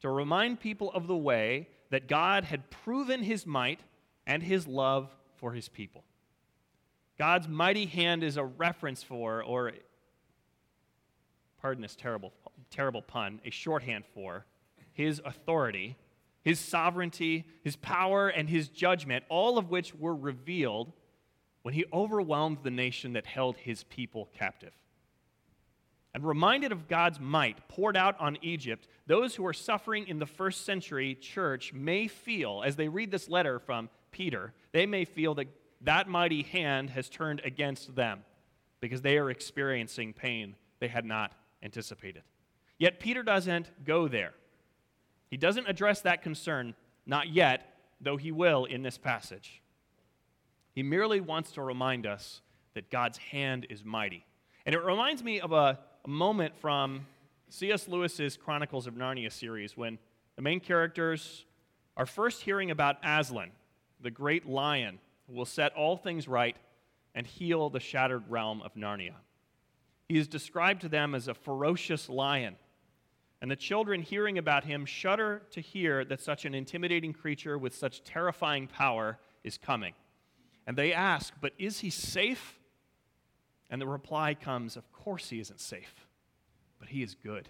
to 0.00 0.10
remind 0.10 0.60
people 0.60 0.90
of 0.92 1.06
the 1.06 1.16
way 1.16 1.68
that 1.90 2.06
God 2.06 2.44
had 2.44 2.70
proven 2.70 3.22
his 3.22 3.46
might 3.46 3.80
and 4.26 4.42
his 4.42 4.66
love 4.66 5.14
for 5.36 5.52
his 5.52 5.68
people. 5.68 6.04
God's 7.18 7.48
mighty 7.48 7.86
hand 7.86 8.22
is 8.22 8.36
a 8.36 8.44
reference 8.44 9.02
for, 9.02 9.42
or 9.42 9.72
pardon 11.60 11.82
this 11.82 11.96
terrible, 11.96 12.32
terrible 12.70 13.02
pun, 13.02 13.40
a 13.44 13.50
shorthand 13.50 14.04
for 14.14 14.46
his 14.92 15.20
authority, 15.24 15.96
his 16.42 16.58
sovereignty, 16.58 17.46
his 17.62 17.76
power, 17.76 18.28
and 18.28 18.48
his 18.48 18.68
judgment, 18.68 19.24
all 19.28 19.58
of 19.58 19.70
which 19.70 19.94
were 19.94 20.14
revealed 20.14 20.92
when 21.62 21.74
he 21.74 21.84
overwhelmed 21.92 22.58
the 22.62 22.70
nation 22.70 23.12
that 23.12 23.26
held 23.26 23.56
his 23.56 23.84
people 23.84 24.28
captive. 24.34 24.72
And 26.14 26.24
reminded 26.24 26.72
of 26.72 26.88
God's 26.88 27.20
might 27.20 27.68
poured 27.68 27.96
out 27.96 28.18
on 28.18 28.38
Egypt, 28.42 28.88
those 29.06 29.36
who 29.36 29.46
are 29.46 29.52
suffering 29.52 30.08
in 30.08 30.18
the 30.18 30.26
first 30.26 30.64
century 30.64 31.14
church 31.14 31.72
may 31.72 32.08
feel, 32.08 32.62
as 32.64 32.76
they 32.76 32.88
read 32.88 33.10
this 33.10 33.28
letter 33.28 33.58
from 33.58 33.88
Peter, 34.10 34.52
they 34.72 34.86
may 34.86 35.04
feel 35.04 35.34
that 35.34 35.46
that 35.82 36.08
mighty 36.08 36.42
hand 36.42 36.90
has 36.90 37.08
turned 37.08 37.40
against 37.44 37.94
them 37.94 38.24
because 38.80 39.02
they 39.02 39.18
are 39.18 39.30
experiencing 39.30 40.12
pain 40.12 40.56
they 40.80 40.88
had 40.88 41.04
not 41.04 41.32
anticipated. 41.62 42.22
Yet 42.78 43.00
Peter 43.00 43.22
doesn't 43.22 43.84
go 43.84 44.08
there. 44.08 44.34
He 45.30 45.36
doesn't 45.36 45.68
address 45.68 46.00
that 46.02 46.22
concern, 46.22 46.74
not 47.06 47.28
yet, 47.28 47.78
though 48.00 48.16
he 48.16 48.32
will 48.32 48.64
in 48.64 48.82
this 48.82 48.98
passage. 48.98 49.62
He 50.74 50.82
merely 50.82 51.20
wants 51.20 51.52
to 51.52 51.62
remind 51.62 52.06
us 52.06 52.40
that 52.74 52.90
God's 52.90 53.18
hand 53.18 53.66
is 53.68 53.84
mighty. 53.84 54.24
And 54.64 54.74
it 54.74 54.84
reminds 54.84 55.24
me 55.24 55.40
of 55.40 55.52
a, 55.52 55.78
a 56.04 56.08
moment 56.08 56.56
from 56.56 57.06
C.S. 57.48 57.88
Lewis's 57.88 58.36
Chronicles 58.36 58.86
of 58.86 58.94
Narnia 58.94 59.32
series 59.32 59.76
when 59.76 59.98
the 60.36 60.42
main 60.42 60.60
characters 60.60 61.44
are 61.96 62.06
first 62.06 62.42
hearing 62.42 62.70
about 62.70 62.96
Aslan, 63.02 63.50
the 64.00 64.10
great 64.10 64.46
lion 64.46 65.00
will 65.28 65.44
set 65.44 65.72
all 65.74 65.96
things 65.96 66.26
right 66.26 66.56
and 67.14 67.26
heal 67.26 67.70
the 67.70 67.80
shattered 67.80 68.24
realm 68.28 68.62
of 68.62 68.74
Narnia. 68.74 69.14
He 70.08 70.18
is 70.18 70.28
described 70.28 70.80
to 70.82 70.88
them 70.88 71.14
as 71.14 71.28
a 71.28 71.34
ferocious 71.34 72.08
lion. 72.08 72.56
And 73.40 73.50
the 73.50 73.56
children, 73.56 74.02
hearing 74.02 74.38
about 74.38 74.64
him, 74.64 74.84
shudder 74.84 75.42
to 75.52 75.60
hear 75.60 76.04
that 76.06 76.20
such 76.20 76.44
an 76.44 76.54
intimidating 76.54 77.12
creature 77.12 77.56
with 77.58 77.74
such 77.74 78.02
terrifying 78.02 78.66
power 78.66 79.18
is 79.44 79.58
coming. 79.58 79.94
And 80.66 80.76
they 80.76 80.92
ask, 80.92 81.34
But 81.40 81.52
is 81.58 81.80
he 81.80 81.90
safe? 81.90 82.58
And 83.70 83.80
the 83.80 83.86
reply 83.86 84.34
comes, 84.34 84.76
Of 84.76 84.90
course 84.92 85.28
he 85.28 85.40
isn't 85.40 85.60
safe, 85.60 86.06
but 86.80 86.88
he 86.88 87.02
is 87.02 87.14
good. 87.14 87.48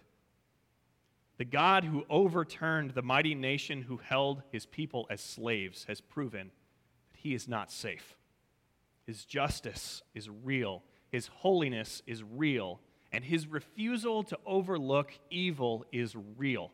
The 1.39 1.45
God 1.45 1.85
who 1.85 2.05
overturned 2.11 2.91
the 2.91 3.03
mighty 3.03 3.35
nation 3.35 3.83
who 3.83 3.99
held 3.99 4.43
his 4.51 4.67
people 4.67 5.07
as 5.09 5.21
slaves 5.21 5.85
has 5.89 6.01
proven 6.01 6.51
he 7.19 7.35
is 7.35 7.49
not 7.49 7.71
safe. 7.71 8.17
His 9.07 9.25
justice 9.25 10.03
is 10.15 10.29
real, 10.29 10.83
his 11.11 11.27
holiness 11.29 12.03
is 12.07 12.23
real, 12.23 12.81
and 13.13 13.25
his 13.25 13.47
refusal 13.47 14.23
to 14.25 14.39
overlook 14.47 15.13
evil 15.31 15.85
is 15.91 16.15
real. 16.37 16.71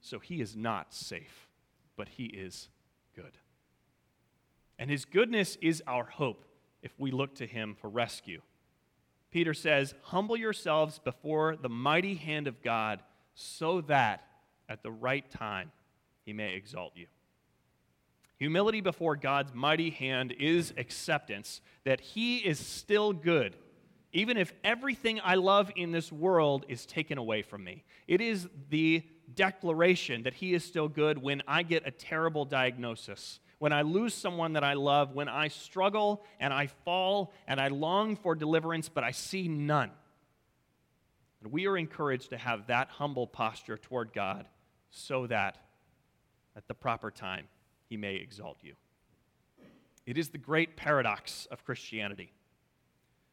So 0.00 0.18
he 0.18 0.40
is 0.40 0.56
not 0.56 0.94
safe, 0.94 1.48
but 1.96 2.08
he 2.08 2.24
is 2.24 2.68
good. 3.14 3.38
And 4.78 4.90
his 4.90 5.04
goodness 5.04 5.56
is 5.60 5.82
our 5.86 6.04
hope 6.04 6.44
if 6.82 6.92
we 6.98 7.10
look 7.10 7.34
to 7.36 7.46
him 7.46 7.76
for 7.80 7.88
rescue. 7.88 8.40
Peter 9.30 9.54
says, 9.54 9.94
Humble 10.02 10.36
yourselves 10.36 10.98
before 10.98 11.56
the 11.56 11.68
mighty 11.68 12.14
hand 12.14 12.46
of 12.46 12.62
God, 12.62 13.00
so 13.34 13.80
that 13.82 14.24
at 14.68 14.82
the 14.82 14.90
right 14.90 15.28
time 15.30 15.72
he 16.24 16.32
may 16.32 16.54
exalt 16.54 16.92
you. 16.94 17.06
Humility 18.40 18.80
before 18.80 19.16
God's 19.16 19.54
mighty 19.54 19.90
hand 19.90 20.32
is 20.32 20.72
acceptance 20.76 21.60
that 21.84 22.00
he 22.00 22.38
is 22.38 22.58
still 22.58 23.12
good, 23.12 23.54
even 24.12 24.38
if 24.38 24.52
everything 24.64 25.20
I 25.22 25.34
love 25.34 25.70
in 25.76 25.92
this 25.92 26.10
world 26.10 26.64
is 26.66 26.86
taken 26.86 27.18
away 27.18 27.42
from 27.42 27.62
me. 27.62 27.84
It 28.08 28.22
is 28.22 28.48
the 28.70 29.02
declaration 29.34 30.22
that 30.22 30.34
he 30.34 30.54
is 30.54 30.64
still 30.64 30.88
good 30.88 31.18
when 31.18 31.42
I 31.46 31.62
get 31.62 31.86
a 31.86 31.90
terrible 31.90 32.44
diagnosis 32.44 33.40
when 33.58 33.74
I 33.74 33.82
lose 33.82 34.14
someone 34.14 34.54
that 34.54 34.64
I 34.64 34.72
love, 34.72 35.12
when 35.12 35.28
I 35.28 35.48
struggle 35.48 36.24
and 36.40 36.50
I 36.50 36.68
fall 36.86 37.34
and 37.46 37.60
I 37.60 37.68
long 37.68 38.16
for 38.16 38.34
deliverance, 38.34 38.88
but 38.88 39.04
I 39.04 39.10
see 39.10 39.48
none. 39.48 39.90
And 41.42 41.52
we 41.52 41.66
are 41.66 41.76
encouraged 41.76 42.30
to 42.30 42.38
have 42.38 42.68
that 42.68 42.88
humble 42.88 43.26
posture 43.26 43.76
toward 43.76 44.14
God 44.14 44.48
so 44.90 45.26
that 45.26 45.58
at 46.56 46.66
the 46.68 46.74
proper 46.74 47.10
time 47.10 47.48
he 47.90 47.96
may 47.96 48.14
exalt 48.14 48.56
you. 48.62 48.74
It 50.06 50.16
is 50.16 50.30
the 50.30 50.38
great 50.38 50.76
paradox 50.76 51.46
of 51.50 51.64
Christianity 51.64 52.32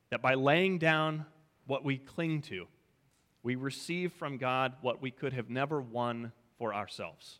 that 0.09 0.21
by 0.21 0.33
laying 0.33 0.79
down 0.79 1.25
what 1.67 1.85
we 1.85 1.97
cling 1.97 2.41
to, 2.41 2.67
we 3.43 3.55
receive 3.55 4.11
from 4.13 4.37
God 4.37 4.73
what 4.81 5.01
we 5.01 5.11
could 5.11 5.31
have 5.33 5.49
never 5.49 5.79
won 5.79 6.33
for 6.57 6.73
ourselves. 6.73 7.39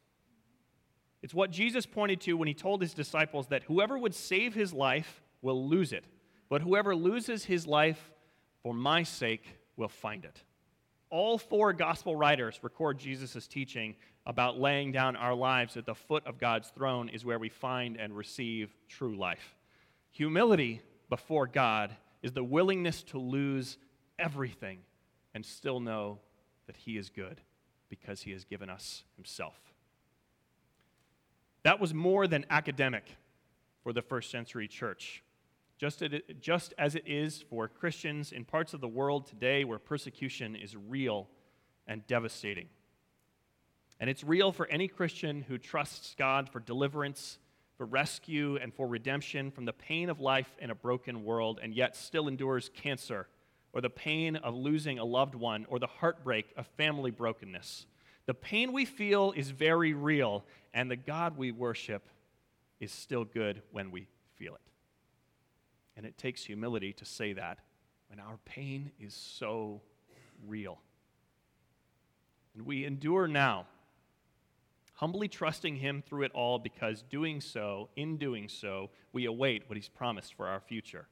It's 1.23 1.33
what 1.33 1.51
Jesus 1.51 1.85
pointed 1.85 2.21
to 2.21 2.33
when 2.33 2.47
he 2.47 2.53
told 2.53 2.81
his 2.81 2.93
disciples 2.93 3.47
that 3.47 3.63
whoever 3.63 3.97
would 3.97 4.13
save 4.13 4.53
his 4.53 4.71
life 4.71 5.21
will 5.41 5.67
lose 5.67 5.91
it, 5.91 6.05
but 6.49 6.61
whoever 6.61 6.95
loses 6.95 7.45
his 7.45 7.65
life 7.65 8.11
for 8.61 8.73
my 8.73 9.03
sake 9.03 9.57
will 9.75 9.89
find 9.89 10.23
it. 10.23 10.43
All 11.09 11.37
four 11.37 11.73
gospel 11.73 12.15
writers 12.15 12.59
record 12.61 12.99
Jesus' 12.99 13.47
teaching 13.47 13.95
about 14.27 14.59
laying 14.59 14.91
down 14.91 15.15
our 15.15 15.33
lives 15.33 15.77
at 15.77 15.85
the 15.85 15.95
foot 15.95 16.27
of 16.27 16.37
God's 16.37 16.67
throne 16.69 17.07
is 17.07 17.23
where 17.23 17.39
we 17.39 17.47
find 17.47 17.95
and 17.95 18.15
receive 18.15 18.75
true 18.89 19.15
life. 19.15 19.55
Humility 20.11 20.81
before 21.09 21.47
God 21.47 21.95
is 22.21 22.33
the 22.33 22.43
willingness 22.43 23.03
to 23.03 23.19
lose 23.19 23.77
everything 24.19 24.79
and 25.33 25.45
still 25.45 25.79
know 25.79 26.19
that 26.65 26.75
He 26.75 26.97
is 26.97 27.09
good 27.09 27.39
because 27.87 28.21
He 28.21 28.31
has 28.31 28.43
given 28.43 28.69
us 28.69 29.03
Himself. 29.15 29.57
That 31.63 31.79
was 31.79 31.93
more 31.93 32.27
than 32.27 32.45
academic 32.49 33.05
for 33.81 33.93
the 33.93 34.01
first 34.01 34.29
century 34.29 34.67
church. 34.67 35.23
Just, 35.77 36.01
as 36.77 36.95
it 36.95 37.03
is 37.05 37.45
for 37.49 37.69
Christians 37.69 38.33
in 38.33 38.43
parts 38.43 38.73
of 38.73 38.81
the 38.81 38.87
world 38.89 39.25
today 39.27 39.63
where 39.63 39.79
persecution 39.79 40.53
is 40.53 40.75
real 40.75 41.29
and 41.87 42.05
devastating. 42.07 42.67
And 43.99 44.09
it's 44.09 44.23
real 44.23 44.51
for 44.51 44.67
any 44.67 44.87
Christian 44.87 45.41
who 45.41 45.57
trusts 45.57 46.15
God 46.17 46.49
for 46.49 46.59
deliverance, 46.59 47.39
for 47.77 47.85
rescue, 47.85 48.57
and 48.57 48.73
for 48.73 48.87
redemption 48.87 49.51
from 49.51 49.65
the 49.65 49.73
pain 49.73 50.09
of 50.09 50.19
life 50.19 50.55
in 50.59 50.69
a 50.69 50.75
broken 50.75 51.23
world, 51.23 51.59
and 51.61 51.73
yet 51.73 51.95
still 51.95 52.27
endures 52.27 52.69
cancer, 52.73 53.27
or 53.73 53.81
the 53.81 53.89
pain 53.89 54.35
of 54.35 54.55
losing 54.55 54.99
a 54.99 55.05
loved 55.05 55.35
one, 55.35 55.65
or 55.69 55.79
the 55.79 55.87
heartbreak 55.87 56.53
of 56.57 56.67
family 56.77 57.11
brokenness. 57.11 57.85
The 58.25 58.33
pain 58.33 58.73
we 58.73 58.85
feel 58.85 59.31
is 59.35 59.49
very 59.49 59.93
real, 59.93 60.45
and 60.73 60.91
the 60.91 60.95
God 60.95 61.37
we 61.37 61.51
worship 61.51 62.07
is 62.79 62.91
still 62.91 63.23
good 63.25 63.61
when 63.71 63.89
we 63.91 64.07
feel 64.35 64.53
it. 64.53 64.61
And 65.95 66.05
it 66.05 66.17
takes 66.17 66.43
humility 66.43 66.93
to 66.93 67.05
say 67.05 67.33
that 67.33 67.59
when 68.09 68.19
our 68.19 68.37
pain 68.45 68.91
is 68.99 69.13
so 69.13 69.81
real. 70.47 70.79
And 72.55 72.65
we 72.65 72.85
endure 72.85 73.27
now, 73.27 73.65
humbly 74.97 75.27
trusting 75.27 75.77
Him 75.77 76.03
through 76.05 76.23
it 76.23 76.31
all 76.33 76.59
because 76.59 77.03
doing 77.03 77.39
so, 77.41 77.89
in 77.95 78.17
doing 78.17 78.49
so, 78.49 78.89
we 79.13 79.25
await 79.25 79.63
what 79.67 79.77
He's 79.77 79.87
promised 79.87 80.33
for 80.35 80.47
our 80.47 80.59
future. 80.59 81.07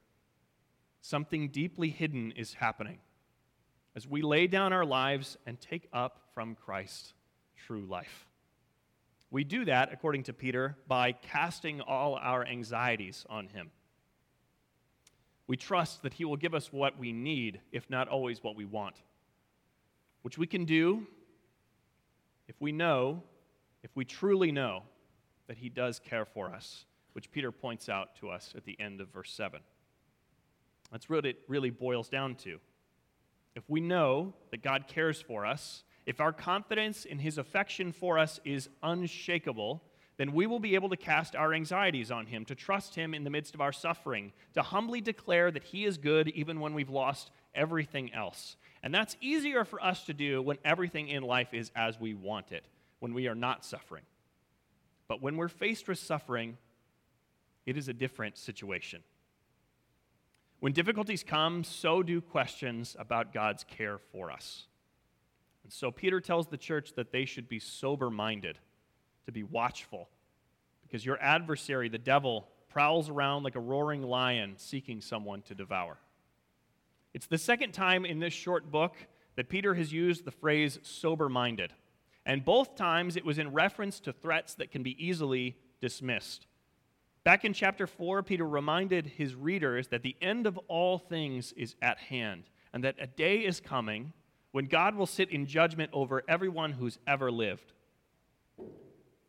Something 1.02 1.50
deeply 1.50 1.90
hidden 1.90 2.32
is 2.32 2.56
happening 2.56 3.00
as 3.96 4.08
we 4.08 4.22
lay 4.22 4.48
down 4.48 4.74
our 4.74 4.86
lives 4.86 5.38
and 5.46 5.60
take 5.62 5.88
up 5.94 6.20
from 6.34 6.56
Christ 6.56 7.14
true 7.56 7.86
life. 7.86 8.28
We 9.32 9.44
do 9.44 9.66
that, 9.66 9.92
according 9.92 10.24
to 10.24 10.34
Peter, 10.34 10.78
by 10.88 11.14
casting 11.14 11.82
all 11.82 12.16
our 12.16 12.46
anxieties 12.46 13.26
on 13.30 13.48
him. 13.48 13.72
We 15.48 15.58
trust 15.58 16.04
that 16.04 16.14
he 16.14 16.26
will 16.26 16.38
give 16.38 16.54
us 16.56 16.74
what 16.74 16.98
we 16.98 17.12
need, 17.12 17.62
if 17.72 17.90
not 17.90 18.08
always 18.08 18.44
what 18.44 18.56
we 18.56 18.66
want, 18.66 18.96
which 20.24 20.38
we 20.38 20.48
can 20.48 20.66
do 20.66 21.06
if 22.48 22.56
we 22.60 22.72
know, 22.72 23.24
if 23.86 23.96
we 23.96 24.04
truly 24.04 24.52
know 24.52 24.82
that 25.48 25.60
he 25.60 25.70
does 25.70 26.00
care 26.00 26.26
for 26.26 26.52
us, 26.52 26.86
which 27.14 27.32
Peter 27.32 27.52
points 27.52 27.88
out 27.88 28.16
to 28.16 28.30
us 28.30 28.52
at 28.58 28.66
the 28.66 28.76
end 28.80 29.00
of 29.00 29.10
verse 29.10 29.32
7. 29.32 29.62
That's 30.92 31.08
what 31.08 31.24
it 31.24 31.38
really 31.48 31.70
boils 31.70 32.10
down 32.10 32.34
to. 32.38 32.58
If 33.56 33.70
we 33.70 33.82
know 33.82 34.34
that 34.50 34.64
God 34.64 34.88
cares 34.88 35.22
for 35.22 35.46
us, 35.46 35.84
if 36.08 36.20
our 36.20 36.34
confidence 36.34 37.06
in 37.06 37.20
his 37.20 37.38
affection 37.38 37.92
for 37.92 38.18
us 38.18 38.40
is 38.44 38.70
unshakable, 38.82 39.84
then 40.18 40.34
we 40.34 40.48
will 40.48 40.60
be 40.60 40.74
able 40.74 40.90
to 40.90 40.98
cast 40.98 41.36
our 41.36 41.54
anxieties 41.54 42.10
on 42.10 42.26
him, 42.26 42.44
to 42.46 42.56
trust 42.56 42.96
him 42.96 43.14
in 43.14 43.24
the 43.24 43.30
midst 43.30 43.54
of 43.54 43.62
our 43.62 43.72
suffering, 43.72 44.34
to 44.56 44.64
humbly 44.64 45.00
declare 45.00 45.52
that 45.52 45.64
he 45.64 45.86
is 45.86 46.00
good 46.00 46.30
even 46.30 46.60
when 46.60 46.74
we've 46.74 46.90
lost 46.90 47.30
everything 47.54 48.12
else. 48.16 48.58
And 48.82 48.92
that's 48.92 49.16
easier 49.22 49.64
for 49.64 49.80
us 49.84 50.06
to 50.06 50.14
do 50.14 50.42
when 50.42 50.58
everything 50.66 51.08
in 51.08 51.22
life 51.22 51.54
is 51.54 51.72
as 51.76 52.00
we 52.00 52.16
want 52.16 52.52
it, 52.52 52.66
when 53.06 53.14
we 53.14 53.28
are 53.28 53.36
not 53.36 53.64
suffering. 53.64 54.02
But 55.08 55.22
when 55.22 55.38
we're 55.38 55.48
faced 55.48 55.88
with 55.88 56.00
suffering, 56.00 56.58
it 57.68 57.78
is 57.78 57.88
a 57.88 57.94
different 57.94 58.36
situation. 58.36 59.04
When 60.60 60.74
difficulties 60.74 61.24
come, 61.24 61.64
so 61.64 62.02
do 62.02 62.20
questions 62.20 62.96
about 62.98 63.32
God's 63.32 63.64
care 63.64 64.00
for 64.00 64.32
us. 64.32 64.66
And 65.64 65.72
so 65.72 65.92
Peter 65.92 66.20
tells 66.20 66.48
the 66.48 66.58
church 66.58 66.94
that 66.96 67.12
they 67.12 67.26
should 67.26 67.48
be 67.48 67.60
sober 67.60 68.10
minded, 68.10 68.58
to 69.28 69.32
be 69.32 69.44
watchful, 69.44 70.10
because 70.82 71.06
your 71.06 71.22
adversary, 71.22 71.90
the 71.90 72.00
devil, 72.00 72.48
prowls 72.70 73.08
around 73.08 73.44
like 73.44 73.56
a 73.56 73.60
roaring 73.60 74.02
lion 74.02 74.56
seeking 74.58 75.00
someone 75.00 75.44
to 75.44 75.54
devour. 75.54 76.00
It's 77.14 77.28
the 77.28 77.38
second 77.38 77.74
time 77.74 78.04
in 78.04 78.18
this 78.18 78.34
short 78.34 78.72
book 78.72 78.96
that 79.36 79.48
Peter 79.48 79.76
has 79.76 79.94
used 79.94 80.26
the 80.26 80.32
phrase 80.32 80.80
sober 80.82 81.30
minded. 81.30 81.72
And 82.26 82.44
both 82.44 82.76
times 82.76 83.16
it 83.16 83.26
was 83.26 83.38
in 83.38 83.54
reference 83.54 84.00
to 84.02 84.14
threats 84.14 84.56
that 84.56 84.72
can 84.72 84.84
be 84.84 85.06
easily 85.06 85.58
dismissed. 85.80 86.48
Back 87.24 87.46
in 87.46 87.54
chapter 87.54 87.88
4, 87.88 88.24
Peter 88.24 88.48
reminded 88.48 89.08
his 89.08 89.36
readers 89.36 89.88
that 89.88 90.04
the 90.04 90.16
end 90.22 90.46
of 90.46 90.60
all 90.68 90.98
things 90.98 91.54
is 91.54 91.76
at 91.82 91.98
hand, 91.98 92.44
and 92.74 92.84
that 92.84 92.96
a 93.00 93.08
day 93.08 93.40
is 93.40 93.60
coming 93.60 94.14
when 94.52 94.66
God 94.66 94.96
will 94.96 95.08
sit 95.08 95.32
in 95.32 95.48
judgment 95.48 95.90
over 95.92 96.24
everyone 96.28 96.72
who's 96.72 96.98
ever 97.08 97.32
lived. 97.32 97.74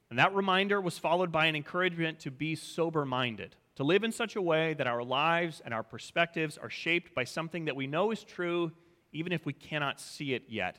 And 0.08 0.18
that 0.18 0.34
reminder 0.34 0.80
was 0.80 0.98
followed 0.98 1.32
by 1.32 1.46
an 1.46 1.56
encouragement 1.56 2.20
to 2.20 2.30
be 2.30 2.54
sober 2.54 3.04
minded, 3.04 3.56
to 3.76 3.84
live 3.84 4.04
in 4.04 4.12
such 4.12 4.36
a 4.36 4.42
way 4.42 4.74
that 4.74 4.86
our 4.86 5.02
lives 5.02 5.60
and 5.64 5.74
our 5.74 5.82
perspectives 5.82 6.56
are 6.56 6.70
shaped 6.70 7.14
by 7.14 7.24
something 7.24 7.64
that 7.64 7.76
we 7.76 7.86
know 7.86 8.10
is 8.12 8.22
true, 8.22 8.72
even 9.12 9.32
if 9.32 9.44
we 9.44 9.52
cannot 9.52 10.00
see 10.00 10.32
it 10.32 10.44
yet. 10.48 10.78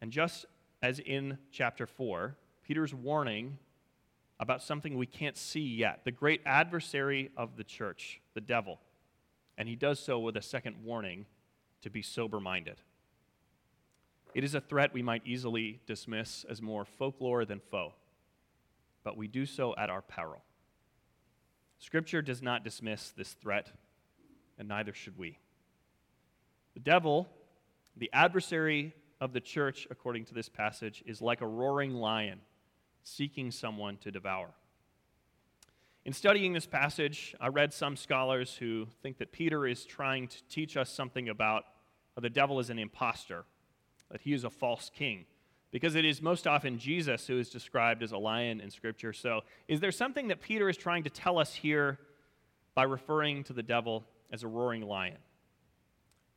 And 0.00 0.12
just 0.12 0.46
as 0.82 0.98
in 0.98 1.38
chapter 1.50 1.86
4, 1.86 2.36
Peter's 2.66 2.94
warning 2.94 3.58
about 4.38 4.62
something 4.62 4.96
we 4.96 5.06
can't 5.06 5.36
see 5.36 5.60
yet 5.60 6.00
the 6.04 6.10
great 6.10 6.42
adversary 6.44 7.30
of 7.36 7.56
the 7.56 7.64
church, 7.64 8.20
the 8.34 8.40
devil. 8.40 8.78
And 9.56 9.68
he 9.68 9.76
does 9.76 9.98
so 9.98 10.18
with 10.18 10.36
a 10.36 10.42
second 10.42 10.76
warning 10.84 11.26
to 11.82 11.90
be 11.90 12.02
sober 12.02 12.40
minded. 12.40 12.80
It 14.34 14.44
is 14.44 14.54
a 14.54 14.60
threat 14.60 14.92
we 14.92 15.02
might 15.02 15.22
easily 15.24 15.80
dismiss 15.86 16.44
as 16.48 16.60
more 16.60 16.84
folklore 16.84 17.46
than 17.46 17.60
foe, 17.70 17.94
but 19.02 19.16
we 19.16 19.28
do 19.28 19.46
so 19.46 19.74
at 19.76 19.88
our 19.88 20.02
peril. 20.02 20.42
Scripture 21.78 22.20
does 22.20 22.42
not 22.42 22.64
dismiss 22.64 23.12
this 23.16 23.32
threat, 23.32 23.70
and 24.58 24.68
neither 24.68 24.92
should 24.92 25.16
we. 25.16 25.38
The 26.74 26.80
devil, 26.80 27.28
the 27.96 28.10
adversary 28.12 28.94
of 29.20 29.32
the 29.32 29.40
church, 29.40 29.86
according 29.90 30.24
to 30.26 30.34
this 30.34 30.48
passage, 30.48 31.02
is 31.06 31.22
like 31.22 31.40
a 31.40 31.46
roaring 31.46 31.94
lion 31.94 32.40
seeking 33.02 33.50
someone 33.50 33.96
to 33.98 34.10
devour. 34.10 34.50
In 36.04 36.12
studying 36.12 36.52
this 36.52 36.66
passage, 36.66 37.34
I 37.40 37.48
read 37.48 37.72
some 37.72 37.96
scholars 37.96 38.54
who 38.54 38.86
think 39.02 39.18
that 39.18 39.32
Peter 39.32 39.66
is 39.66 39.84
trying 39.84 40.28
to 40.28 40.36
teach 40.48 40.76
us 40.76 40.90
something 40.90 41.28
about 41.28 41.64
the 42.20 42.30
devil 42.30 42.60
is 42.60 42.70
an 42.70 42.78
impostor, 42.78 43.44
that 44.10 44.20
he 44.20 44.32
is 44.32 44.44
a 44.44 44.50
false 44.50 44.90
king, 44.94 45.26
because 45.70 45.94
it 45.96 46.04
is 46.04 46.22
most 46.22 46.46
often 46.46 46.78
Jesus 46.78 47.26
who 47.26 47.38
is 47.38 47.50
described 47.50 48.02
as 48.02 48.12
a 48.12 48.18
lion 48.18 48.60
in 48.60 48.70
Scripture. 48.70 49.12
So, 49.12 49.42
is 49.68 49.80
there 49.80 49.92
something 49.92 50.28
that 50.28 50.40
Peter 50.40 50.68
is 50.68 50.76
trying 50.76 51.02
to 51.04 51.10
tell 51.10 51.38
us 51.38 51.54
here 51.54 51.98
by 52.74 52.84
referring 52.84 53.44
to 53.44 53.52
the 53.52 53.62
devil 53.62 54.04
as 54.30 54.44
a 54.44 54.48
roaring 54.48 54.82
lion? 54.82 55.18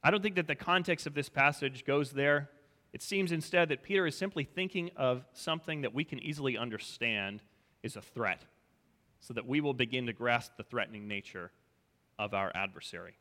I 0.04 0.12
don't 0.12 0.24
think 0.24 0.36
that 0.36 0.48
the 0.48 0.56
context 0.56 1.08
of 1.08 1.14
this 1.14 1.30
passage 1.30 1.86
goes 1.86 2.12
there. 2.12 2.50
It 2.94 3.02
seems 3.02 3.32
instead 3.32 3.70
that 3.70 3.84
Peter 3.84 4.08
is 4.08 4.18
simply 4.18 4.44
thinking 4.44 4.92
of 4.96 5.24
something 5.34 5.82
that 5.82 5.94
we 5.94 6.04
can 6.04 6.20
easily 6.20 6.58
understand 6.58 7.42
is 7.84 7.96
a 7.96 8.02
threat 8.02 8.44
so 9.20 9.34
that 9.34 9.48
we 9.48 9.62
will 9.62 9.74
begin 9.74 10.06
to 10.08 10.14
grasp 10.14 10.54
the 10.58 10.64
threatening 10.64 11.08
nature 11.08 11.52
of 12.18 12.34
our 12.34 12.52
adversary. 12.56 13.18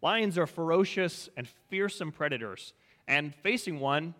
Lions 0.00 0.38
are 0.38 0.46
ferocious 0.46 1.28
and 1.36 1.48
fearsome 1.68 2.12
predators, 2.12 2.72
and 3.06 3.34
facing 3.34 3.80
one, 3.80 4.14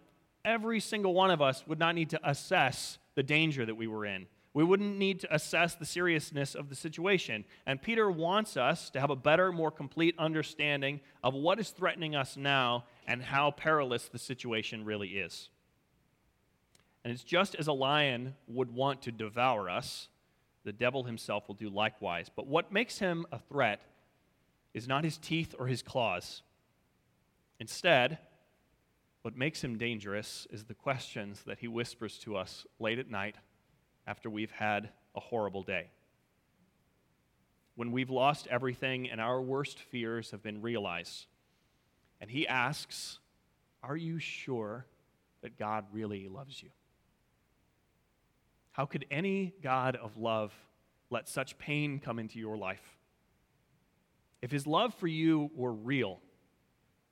every 0.45 0.81
single 0.81 1.15
one 1.15 1.31
of 1.31 1.43
us 1.43 1.65
would 1.67 1.79
not 1.79 1.95
need 1.95 2.11
to 2.11 2.29
assess 2.29 2.99
the 3.15 3.23
danger 3.23 3.65
that 3.65 3.75
we 3.75 3.87
were 3.87 4.05
in. 4.05 4.27
We 4.55 4.65
wouldn't 4.65 4.99
need 4.99 5.21
to 5.21 5.35
assess 5.35 5.75
the 5.75 5.85
seriousness 5.85 6.55
of 6.55 6.69
the 6.69 6.77
situation. 6.77 7.45
And 7.67 7.83
Peter 7.83 8.09
wants 8.09 8.57
us 8.57 8.89
to 8.91 9.01
have 9.01 9.11
a 9.11 9.17
better, 9.17 9.51
more 9.51 9.73
complete 9.73 10.15
understanding 10.17 11.01
of 11.25 11.35
what 11.35 11.59
is 11.59 11.71
threatening 11.71 12.15
us 12.15 12.37
now 12.37 12.85
and 13.07 13.23
how 13.23 13.51
perilous 13.51 14.09
the 14.09 14.19
situation 14.19 14.85
really 14.85 15.09
is. 15.09 15.49
And 17.05 17.13
it's 17.13 17.25
just 17.25 17.55
as 17.55 17.67
a 17.67 17.73
lion 17.73 18.35
would 18.49 18.71
want 18.71 19.03
to 19.03 19.13
devour 19.13 19.69
us, 19.69 20.09
the 20.65 20.73
devil 20.73 21.05
himself 21.05 21.47
will 21.47 21.55
do 21.55 21.69
likewise. 21.69 22.31
But 22.35 22.47
what 22.47 22.73
makes 22.73 22.99
him 22.99 23.27
a 23.31 23.39
threat 23.39 23.83
is 24.73 24.89
not 24.89 25.05
his 25.05 25.19
teeth 25.19 25.55
or 25.59 25.67
his 25.67 25.83
claws. 25.83 26.43
Instead, 27.61 28.19
what 29.23 29.37
makes 29.37 29.63
him 29.63 29.79
dangerous 29.79 30.47
is 30.51 30.65
the 30.65 30.75
questions 30.75 31.43
that 31.47 31.59
he 31.59 31.69
whispers 31.69 32.19
to 32.19 32.37
us 32.37 32.67
late 32.79 32.99
at 32.99 33.11
night 33.11 33.37
after 34.07 34.29
we've 34.29 34.51
had 34.51 34.91
a 35.15 35.21
horrible 35.21 35.63
day. 35.63 35.89
When 37.77 37.93
we've 37.93 38.11
lost 38.11 38.47
everything 38.49 39.11
and 39.11 39.21
our 39.21 39.41
worst 39.41 39.79
fears 39.79 40.31
have 40.31 40.43
been 40.43 40.63
realized. 40.63 41.27
And 42.21 42.31
he 42.31 42.47
asks, 42.47 43.19
Are 43.83 43.97
you 43.97 44.19
sure 44.19 44.87
that 45.43 45.59
God 45.59 45.85
really 45.93 46.29
loves 46.29 46.63
you? 46.63 46.71
How 48.73 48.87
could 48.87 49.07
any 49.11 49.55
God 49.63 49.95
of 49.97 50.17
love 50.17 50.53
let 51.11 51.29
such 51.29 51.59
pain 51.59 52.01
come 52.01 52.19
into 52.19 52.39
your 52.39 52.57
life? 52.57 52.99
If 54.43 54.51
his 54.51 54.67
love 54.67 54.93
for 54.95 55.07
you 55.07 55.51
were 55.55 55.73
real, 55.73 56.21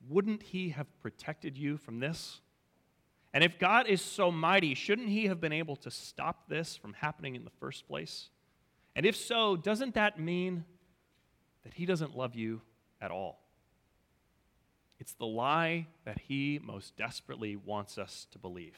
wouldn't 0.09 0.43
he 0.43 0.69
have 0.69 0.87
protected 1.01 1.57
you 1.57 1.77
from 1.77 1.99
this? 1.99 2.41
And 3.33 3.43
if 3.43 3.57
God 3.57 3.87
is 3.87 4.01
so 4.01 4.31
mighty, 4.31 4.75
shouldn't 4.75 5.09
he 5.09 5.25
have 5.27 5.41
been 5.41 5.53
able 5.53 5.75
to 5.77 5.89
stop 5.89 6.47
this 6.47 6.75
from 6.75 6.93
happening 6.93 7.35
in 7.35 7.43
the 7.43 7.49
first 7.59 7.87
place? 7.87 8.29
And 8.95 9.05
if 9.05 9.15
so, 9.15 9.55
doesn't 9.55 9.95
that 9.95 10.19
mean 10.19 10.65
that 11.63 11.73
he 11.73 11.85
doesn't 11.85 12.15
love 12.15 12.35
you 12.35 12.61
at 13.01 13.09
all? 13.09 13.42
It's 15.03 15.15
the 15.15 15.25
lie 15.25 15.87
that 16.05 16.17
he 16.29 16.61
most 16.63 16.95
desperately 16.95 17.57
wants 17.57 17.97
us 17.97 18.25
to 18.31 18.39
believe 18.39 18.77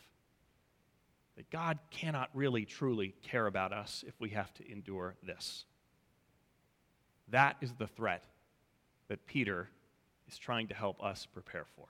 that 1.37 1.51
God 1.51 1.77
cannot 1.91 2.31
really, 2.33 2.65
truly 2.65 3.13
care 3.21 3.45
about 3.45 3.71
us 3.71 4.03
if 4.07 4.19
we 4.19 4.29
have 4.29 4.51
to 4.55 4.67
endure 4.67 5.13
this. 5.21 5.65
That 7.27 7.57
is 7.61 7.73
the 7.73 7.85
threat 7.85 8.23
that 9.07 9.27
Peter 9.27 9.69
is 10.27 10.39
trying 10.39 10.67
to 10.69 10.73
help 10.73 11.03
us 11.03 11.27
prepare 11.27 11.65
for. 11.75 11.85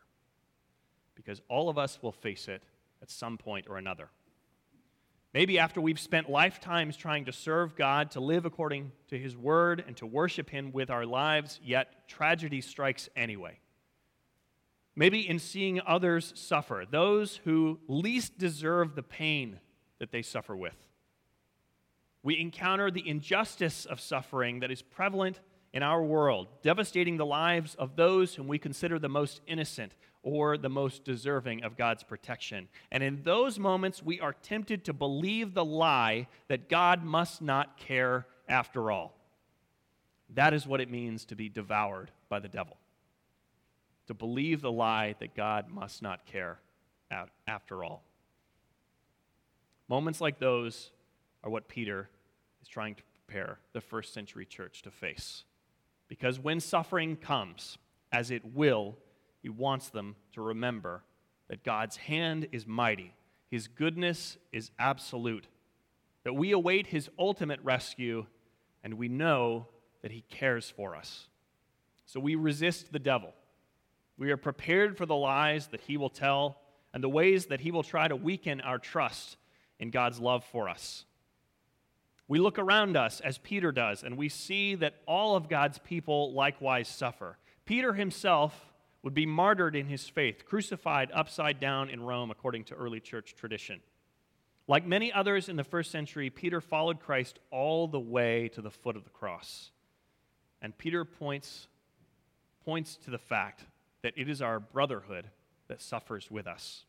Because 1.16 1.42
all 1.48 1.70
of 1.70 1.78
us 1.78 2.00
will 2.02 2.12
face 2.12 2.50
it 2.50 2.62
at 3.02 3.10
some 3.10 3.38
point 3.38 3.68
or 3.70 3.78
another. 3.78 4.10
Maybe 5.34 5.60
after 5.60 5.80
we've 5.80 5.98
spent 5.98 6.30
lifetimes 6.30 6.98
trying 6.98 7.24
to 7.24 7.32
serve 7.32 7.78
God, 7.78 8.12
to 8.12 8.20
live 8.20 8.46
according 8.46 8.92
to 9.08 9.18
His 9.18 9.38
word, 9.38 9.82
and 9.88 9.96
to 9.96 10.06
worship 10.06 10.50
Him 10.50 10.74
with 10.74 10.90
our 10.90 11.06
lives, 11.06 11.62
yet 11.64 12.10
tragedy 12.10 12.60
strikes 12.60 13.08
anyway. 13.16 13.60
Maybe 14.96 15.28
in 15.28 15.40
seeing 15.40 15.82
others 15.86 16.32
suffer, 16.36 16.86
those 16.90 17.42
who 17.44 17.80
least 17.88 18.38
deserve 18.38 18.96
the 18.96 19.04
pain 19.04 19.60
that 20.00 20.12
they 20.12 20.22
suffer 20.22 20.56
with. 20.56 20.76
We 22.24 22.40
encounter 22.40 22.90
the 22.90 23.08
injustice 23.08 23.86
of 23.86 24.00
suffering 24.00 24.62
that 24.62 24.72
is 24.72 24.82
prevalent 24.82 25.42
in 25.74 25.84
our 25.84 26.02
world, 26.02 26.48
devastating 26.64 27.18
the 27.18 27.26
lives 27.26 27.76
of 27.76 27.96
those 27.96 28.34
whom 28.34 28.48
we 28.48 28.58
consider 28.58 28.98
the 28.98 29.10
most 29.10 29.42
innocent 29.46 29.92
or 30.24 30.58
the 30.58 30.70
most 30.70 31.04
deserving 31.04 31.64
of 31.64 31.78
God's 31.78 32.02
protection. 32.02 32.68
And 32.92 33.04
in 33.04 33.22
those 33.24 33.60
moments, 33.60 34.02
we 34.02 34.20
are 34.20 34.34
tempted 34.34 34.86
to 34.86 34.94
believe 34.94 35.54
the 35.54 35.66
lie 35.66 36.28
that 36.48 36.70
God 36.70 37.04
must 37.04 37.42
not 37.42 37.78
care 37.78 38.26
after 38.48 38.90
all. 38.90 39.16
That 40.34 40.54
is 40.54 40.66
what 40.66 40.82
it 40.82 40.90
means 40.90 41.26
to 41.26 41.36
be 41.36 41.50
devoured 41.50 42.10
by 42.28 42.40
the 42.40 42.48
devil. 42.48 42.78
To 44.08 44.14
believe 44.14 44.62
the 44.62 44.72
lie 44.72 45.16
that 45.20 45.36
God 45.36 45.68
must 45.68 46.02
not 46.02 46.26
care 46.26 46.60
after 47.48 47.84
all. 47.84 48.04
Moments 49.88 50.22
like 50.22 50.40
those 50.40 50.92
are 51.44 51.50
what 51.50 51.68
Peter 51.68 52.10
is 52.62 52.68
trying 52.68 52.96
to 52.96 53.04
prepare 53.04 53.60
the 53.74 53.82
first 53.82 54.14
century 54.14 54.46
church 54.46 54.82
to 54.84 54.92
face. 54.92 55.44
Because 56.08 56.40
when 56.40 56.60
suffering 56.60 57.16
comes, 57.16 57.78
as 58.12 58.30
it 58.30 58.44
will, 58.56 58.98
he 59.42 59.50
wants 59.50 59.90
them 59.90 60.16
to 60.34 60.42
remember 60.42 61.04
that 61.50 61.64
God's 61.64 61.98
hand 61.98 62.48
is 62.52 62.68
mighty, 62.68 63.14
his 63.50 63.68
goodness 63.68 64.38
is 64.52 64.72
absolute, 64.78 65.48
that 66.24 66.34
we 66.34 66.52
await 66.52 66.88
his 66.88 67.10
ultimate 67.18 67.60
rescue, 67.64 68.26
and 68.84 68.96
we 68.96 69.08
know 69.08 69.68
that 70.02 70.12
he 70.12 70.22
cares 70.22 70.70
for 70.70 70.96
us. 70.96 71.28
So 72.06 72.20
we 72.20 72.36
resist 72.36 72.92
the 72.92 73.00
devil. 73.00 73.34
We 74.18 74.32
are 74.32 74.38
prepared 74.38 74.98
for 74.98 75.06
the 75.06 75.16
lies 75.16 75.68
that 75.68 75.82
he 75.82 75.98
will 75.98 76.10
tell 76.10 76.62
and 76.94 77.04
the 77.04 77.10
ways 77.10 77.48
that 77.48 77.60
he 77.60 77.72
will 77.72 77.84
try 77.84 78.08
to 78.08 78.16
weaken 78.16 78.62
our 78.62 78.80
trust 78.80 79.38
in 79.80 79.90
God's 79.90 80.20
love 80.20 80.46
for 80.46 80.70
us. 80.70 81.06
We 82.28 82.40
look 82.40 82.58
around 82.58 82.98
us 82.98 83.20
as 83.20 83.38
Peter 83.38 83.72
does, 83.72 84.02
and 84.02 84.18
we 84.18 84.30
see 84.30 84.76
that 84.76 84.96
all 85.06 85.36
of 85.36 85.50
God's 85.50 85.78
people 85.80 86.34
likewise 86.34 86.88
suffer. 86.88 87.38
Peter 87.66 87.94
himself 87.94 88.66
would 89.04 89.14
be 89.14 89.26
martyred 89.26 89.76
in 89.76 89.86
his 89.88 90.08
faith, 90.08 90.46
crucified 90.46 91.12
upside 91.14 91.60
down 91.60 91.90
in 91.90 92.02
Rome, 92.02 92.32
according 92.32 92.64
to 92.66 92.76
early 92.76 93.00
church 93.00 93.36
tradition. 93.36 93.82
Like 94.68 94.88
many 94.88 95.14
others 95.14 95.50
in 95.50 95.58
the 95.58 95.64
first 95.64 95.92
century, 95.92 96.32
Peter 96.32 96.60
followed 96.60 97.00
Christ 97.00 97.38
all 97.52 97.88
the 97.88 98.00
way 98.00 98.50
to 98.54 98.62
the 98.62 98.72
foot 98.72 98.96
of 98.96 99.04
the 99.04 99.12
cross. 99.12 99.70
And 100.62 100.76
Peter 100.76 101.06
points, 101.06 101.68
points 102.64 102.96
to 103.04 103.12
the 103.12 103.20
fact 103.20 103.66
that 104.06 104.14
it 104.16 104.30
is 104.30 104.40
our 104.40 104.60
brotherhood 104.60 105.32
that 105.68 105.82
suffers 105.82 106.30
with 106.30 106.46
us. 106.46 106.86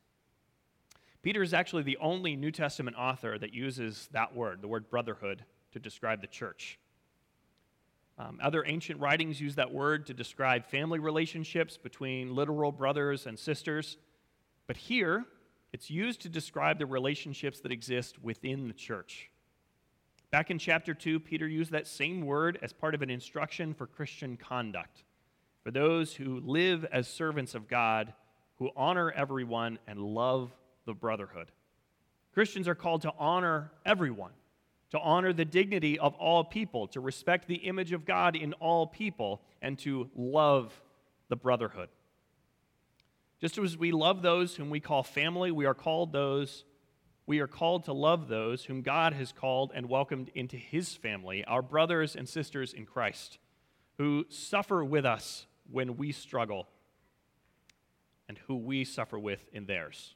Peter 1.23 1.43
is 1.43 1.55
actually 1.55 1.83
the 1.83 1.97
only 1.97 2.37
New 2.37 2.51
Testament 2.51 2.95
author 2.95 3.39
that 3.39 3.55
uses 3.55 4.11
that 4.13 4.37
word, 4.37 4.61
the 4.61 4.69
word 4.69 4.91
brotherhood, 4.91 5.43
to 5.73 5.79
describe 5.79 6.21
the 6.21 6.27
church. 6.27 6.79
Um, 8.19 8.39
other 8.43 8.67
ancient 8.67 9.01
writings 9.01 9.41
use 9.41 9.55
that 9.55 9.73
word 9.73 10.05
to 10.09 10.13
describe 10.13 10.67
family 10.67 10.99
relationships 10.99 11.79
between 11.79 12.35
literal 12.35 12.71
brothers 12.71 13.25
and 13.25 13.39
sisters. 13.39 13.97
But 14.67 14.77
here, 14.77 15.25
it's 15.73 15.89
used 15.89 16.21
to 16.21 16.29
describe 16.29 16.79
the 16.79 16.85
relationships 16.85 17.61
that 17.61 17.73
exist 17.73 18.23
within 18.23 18.69
the 18.69 18.75
church. 18.75 19.31
Back 20.31 20.51
in 20.51 20.59
chapter 20.59 20.93
2, 20.93 21.21
Peter 21.21 21.49
used 21.49 21.71
that 21.71 21.87
same 21.87 22.27
word 22.27 22.59
as 22.61 22.75
part 22.75 22.95
of 22.95 23.01
an 23.01 23.09
instruction 23.09 23.73
for 23.73 23.87
Christian 23.87 24.37
conduct, 24.37 25.05
for 25.67 25.73
those 25.73 26.15
who 26.15 26.41
live 26.45 26.85
as 26.93 27.09
servants 27.09 27.57
of 27.57 27.67
God, 27.67 28.13
who 28.61 28.71
honor 28.77 29.11
everyone 29.11 29.81
and 29.89 29.99
love 29.99 30.55
the 30.85 30.95
brotherhood. 30.95 31.51
Christians 32.33 32.69
are 32.69 32.77
called 32.77 33.03
to 33.03 33.13
honor 33.19 33.73
everyone, 33.85 34.31
to 34.93 35.01
honor 35.01 35.33
the 35.33 35.45
dignity 35.45 35.99
of 35.99 36.15
all 36.15 36.45
people, 36.45 36.87
to 36.87 37.01
respect 37.01 37.49
the 37.49 37.57
image 37.57 37.91
of 37.91 38.05
God 38.05 38.37
in 38.37 38.53
all 38.53 38.87
people, 38.87 39.43
and 39.61 39.77
to 39.81 40.09
love 40.15 40.73
the 41.31 41.35
brotherhood. 41.35 41.89
Just 43.41 43.59
as 43.59 43.77
we 43.77 43.91
love 43.91 44.23
those 44.23 44.55
whom 44.55 44.71
we 44.71 44.79
call 44.79 45.03
family, 45.03 45.51
we 45.51 45.67
are 45.67 45.75
called 45.75 46.13
those 46.13 46.65
we 47.27 47.41
are 47.41 47.49
called 47.49 47.87
to 47.87 47.93
love 47.93 48.29
those 48.29 48.67
whom 48.67 48.83
God 48.83 49.15
has 49.15 49.33
called 49.33 49.73
and 49.75 49.89
welcomed 49.89 50.31
into 50.33 50.57
his 50.57 50.95
family, 50.95 51.45
our 51.45 51.61
brothers 51.61 52.15
and 52.15 52.29
sisters 52.29 52.73
in 52.73 52.87
Christ, 52.87 53.39
who 53.99 54.27
suffer 54.29 54.85
with 54.85 55.05
us 55.05 55.47
when 55.71 55.97
we 55.97 56.13
struggle 56.13 56.67
and 58.29 58.39
who 58.47 58.57
we 58.57 58.85
suffer 58.85 59.19
with 59.19 59.45
in 59.53 59.67
theirs. 59.67 60.15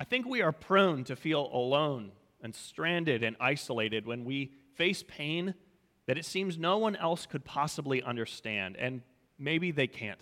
I 0.00 0.04
think 0.04 0.26
we 0.26 0.42
are 0.42 0.52
prone 0.52 1.04
to 1.04 1.16
feel 1.16 1.50
alone 1.52 2.12
and 2.40 2.54
stranded 2.54 3.22
and 3.22 3.36
isolated 3.40 4.06
when 4.06 4.24
we 4.24 4.52
face 4.74 5.02
pain 5.06 5.54
that 6.06 6.16
it 6.16 6.24
seems 6.24 6.56
no 6.56 6.78
one 6.78 6.96
else 6.96 7.26
could 7.26 7.44
possibly 7.44 8.02
understand, 8.02 8.76
and 8.76 9.02
maybe 9.38 9.72
they 9.72 9.86
can't. 9.86 10.20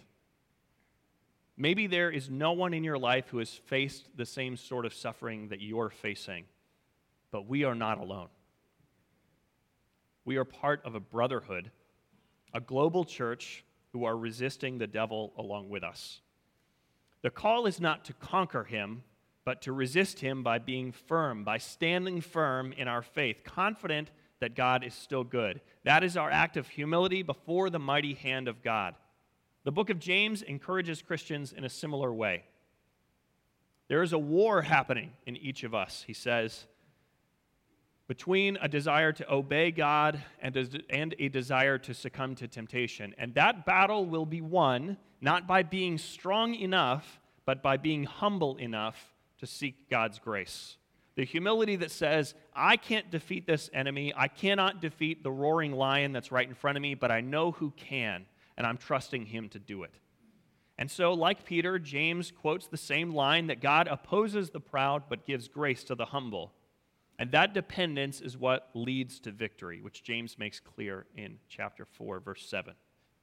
Maybe 1.57 1.87
there 1.87 2.11
is 2.11 2.29
no 2.29 2.53
one 2.53 2.75
in 2.75 2.85
your 2.85 2.99
life 2.99 3.29
who 3.29 3.39
has 3.39 3.51
faced 3.51 4.09
the 4.17 4.27
same 4.27 4.57
sort 4.57 4.85
of 4.85 4.93
suffering 4.93 5.49
that 5.49 5.61
you're 5.61 5.91
facing, 5.91 6.45
but 7.31 7.47
we 7.47 7.65
are 7.65 7.75
not 7.75 7.99
alone. 7.99 8.29
We 10.25 10.39
are 10.39 10.45
part 10.45 10.85
of 10.85 10.95
a 10.95 11.01
brotherhood, 11.01 11.71
a 12.53 12.61
global 12.61 13.05
church 13.05 13.65
who 13.97 14.05
are 14.05 14.17
resisting 14.17 14.77
the 14.77 14.87
devil 14.87 15.33
along 15.39 15.71
with 15.71 15.83
us. 15.83 16.21
The 17.23 17.31
call 17.31 17.65
is 17.65 17.81
not 17.81 18.05
to 18.05 18.13
conquer 18.13 18.65
him, 18.65 19.05
but 19.43 19.63
to 19.63 19.73
resist 19.73 20.21
him 20.21 20.43
by 20.43 20.59
being 20.59 20.93
firm, 20.93 21.45
by 21.45 21.57
standing 21.57 22.21
firm 22.21 22.75
in 22.75 22.89
our 22.89 23.01
faith, 23.01 23.43
confident 23.43 24.11
that 24.41 24.55
God 24.55 24.85
is 24.85 24.93
still 24.93 25.25
good. 25.25 25.63
That 25.85 26.05
is 26.05 26.15
our 26.15 26.31
act 26.31 26.59
of 26.59 26.69
humility 26.69 27.23
before 27.23 27.71
the 27.71 27.79
mighty 27.79 28.13
hand 28.13 28.49
of 28.49 28.63
God. 28.63 28.97
The 29.65 29.73
book 29.73 29.89
of 29.89 29.99
James 29.99 30.43
encourages 30.43 31.01
Christians 31.01 31.55
in 31.55 31.65
a 31.65 31.71
similar 31.71 32.13
way. 32.13 32.45
There 33.89 34.03
is 34.03 34.13
a 34.13 34.19
war 34.19 34.61
happening 34.61 35.13
in 35.25 35.39
each 35.39 35.65
of 35.65 35.75
us, 35.75 36.05
he 36.07 36.13
says, 36.13 36.67
between 38.09 38.57
a 38.61 38.69
desire 38.69 39.13
to 39.13 39.33
obey 39.33 39.71
God 39.71 40.23
and 40.41 40.57
a, 40.57 40.69
and 40.91 41.15
a 41.19 41.29
desire 41.29 41.79
to 41.79 41.95
succumb 41.95 42.35
to 42.37 42.47
temptation. 42.47 43.15
And 43.19 43.35
that 43.35 43.67
battle 43.67 44.07
will 44.07 44.27
be 44.27 44.41
won 44.41 44.97
not 45.21 45.47
by 45.47 45.63
being 45.63 45.99
strong 45.99 46.55
enough, 46.55 47.21
but 47.45 47.63
by 47.63 47.77
being 47.77 48.05
humble 48.05 48.57
enough 48.57 49.15
to 49.39 49.47
seek 49.47 49.91
God's 49.91 50.19
grace. 50.19 50.77
The 51.17 51.25
humility 51.25 51.77
that 51.77 51.91
says, 51.91 52.35
I 52.55 52.77
can't 52.77 53.11
defeat 53.11 53.47
this 53.47 53.71
enemy. 53.73 54.13
I 54.15 54.29
cannot 54.29 54.83
defeat 54.83 55.23
the 55.23 55.31
roaring 55.31 55.73
lion 55.73 56.13
that's 56.13 56.31
right 56.31 56.47
in 56.47 56.55
front 56.55 56.77
of 56.77 56.83
me, 56.83 56.95
but 56.95 57.11
I 57.11 57.23
know 57.23 57.53
who 57.53 57.71
can, 57.71 58.27
and 58.57 58.67
I'm 58.67 58.77
trusting 58.77 59.27
him 59.27 59.49
to 59.51 59.59
do 59.59 59.83
it. 59.83 59.95
And 60.79 60.91
so, 60.91 61.15
like 61.15 61.47
Peter, 61.47 61.79
James 61.79 62.31
quotes 62.31 62.67
the 62.67 62.77
same 62.77 63.15
line 63.15 63.47
that 63.47 63.63
God 63.63 63.89
opposes 63.89 64.51
the 64.51 64.61
proud 64.61 65.05
but 65.09 65.25
gives 65.25 65.49
grace 65.49 65.83
to 65.85 65.95
the 65.95 66.05
humble. 66.05 66.53
And 67.19 67.31
that 67.33 67.55
dependence 67.55 68.21
is 68.21 68.37
what 68.37 68.69
leads 68.75 69.21
to 69.21 69.31
victory, 69.31 69.81
which 69.81 70.03
James 70.03 70.39
makes 70.39 70.61
clear 70.61 71.07
in 71.17 71.39
chapter 71.49 71.85
4, 71.85 72.21
verse 72.21 72.47
7. 72.47 72.75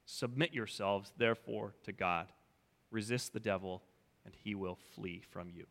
Submit 0.06 0.54
yourselves, 0.54 1.14
therefore, 1.18 1.76
to 1.84 1.92
God. 1.92 2.28
Resist 2.90 3.34
the 3.34 3.40
devil, 3.40 3.84
and 4.26 4.34
he 4.36 4.56
will 4.56 4.78
flee 4.96 5.22
from 5.30 5.50
you. 5.50 5.66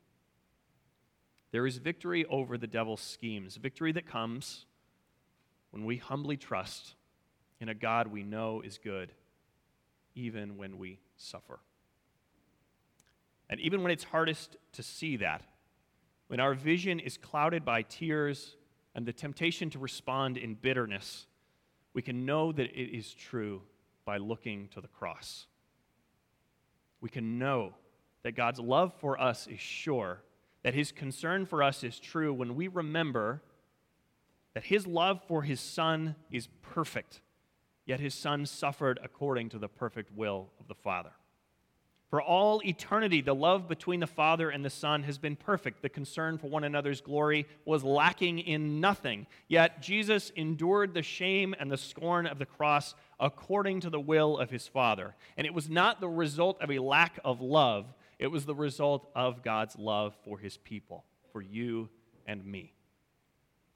There 1.50 1.66
is 1.66 1.78
victory 1.78 2.24
over 2.26 2.56
the 2.56 2.66
devil's 2.66 3.00
schemes, 3.00 3.56
victory 3.56 3.92
that 3.92 4.06
comes 4.06 4.66
when 5.70 5.84
we 5.84 5.96
humbly 5.96 6.36
trust 6.36 6.94
in 7.60 7.68
a 7.68 7.74
God 7.74 8.06
we 8.08 8.22
know 8.22 8.60
is 8.60 8.78
good, 8.78 9.12
even 10.14 10.56
when 10.56 10.78
we 10.78 10.98
suffer. 11.16 11.60
And 13.50 13.60
even 13.60 13.82
when 13.82 13.92
it's 13.92 14.04
hardest 14.04 14.56
to 14.72 14.82
see 14.82 15.18
that, 15.18 15.42
when 16.32 16.40
our 16.40 16.54
vision 16.54 16.98
is 16.98 17.18
clouded 17.18 17.62
by 17.62 17.82
tears 17.82 18.56
and 18.94 19.04
the 19.04 19.12
temptation 19.12 19.68
to 19.68 19.78
respond 19.78 20.38
in 20.38 20.54
bitterness, 20.54 21.26
we 21.92 22.00
can 22.00 22.24
know 22.24 22.52
that 22.52 22.70
it 22.74 22.96
is 22.96 23.12
true 23.12 23.60
by 24.06 24.16
looking 24.16 24.66
to 24.68 24.80
the 24.80 24.88
cross. 24.88 25.46
We 27.02 27.10
can 27.10 27.38
know 27.38 27.74
that 28.22 28.32
God's 28.32 28.60
love 28.60 28.94
for 28.98 29.20
us 29.20 29.46
is 29.46 29.60
sure 29.60 30.22
that 30.62 30.72
his 30.72 30.90
concern 30.90 31.44
for 31.44 31.62
us 31.62 31.84
is 31.84 32.00
true 32.00 32.32
when 32.32 32.54
we 32.54 32.66
remember 32.66 33.42
that 34.54 34.64
his 34.64 34.86
love 34.86 35.20
for 35.28 35.42
his 35.42 35.60
son 35.60 36.14
is 36.30 36.48
perfect, 36.62 37.20
yet 37.84 38.00
his 38.00 38.14
son 38.14 38.46
suffered 38.46 38.98
according 39.04 39.50
to 39.50 39.58
the 39.58 39.68
perfect 39.68 40.10
will 40.16 40.48
of 40.58 40.66
the 40.66 40.74
Father. 40.74 41.12
For 42.12 42.20
all 42.20 42.60
eternity, 42.62 43.22
the 43.22 43.34
love 43.34 43.68
between 43.68 44.00
the 44.00 44.06
Father 44.06 44.50
and 44.50 44.62
the 44.62 44.68
Son 44.68 45.02
has 45.04 45.16
been 45.16 45.34
perfect. 45.34 45.80
The 45.80 45.88
concern 45.88 46.36
for 46.36 46.48
one 46.48 46.62
another's 46.62 47.00
glory 47.00 47.46
was 47.64 47.82
lacking 47.82 48.40
in 48.40 48.82
nothing. 48.82 49.26
Yet 49.48 49.80
Jesus 49.80 50.28
endured 50.36 50.92
the 50.92 51.00
shame 51.02 51.54
and 51.58 51.70
the 51.70 51.78
scorn 51.78 52.26
of 52.26 52.38
the 52.38 52.44
cross 52.44 52.94
according 53.18 53.80
to 53.80 53.88
the 53.88 53.98
will 53.98 54.36
of 54.36 54.50
his 54.50 54.68
Father. 54.68 55.14
And 55.38 55.46
it 55.46 55.54
was 55.54 55.70
not 55.70 56.02
the 56.02 56.08
result 56.08 56.60
of 56.60 56.70
a 56.70 56.80
lack 56.80 57.18
of 57.24 57.40
love, 57.40 57.86
it 58.18 58.26
was 58.26 58.44
the 58.44 58.54
result 58.54 59.08
of 59.16 59.42
God's 59.42 59.78
love 59.78 60.14
for 60.22 60.36
his 60.36 60.58
people, 60.58 61.06
for 61.32 61.40
you 61.40 61.88
and 62.26 62.44
me. 62.44 62.74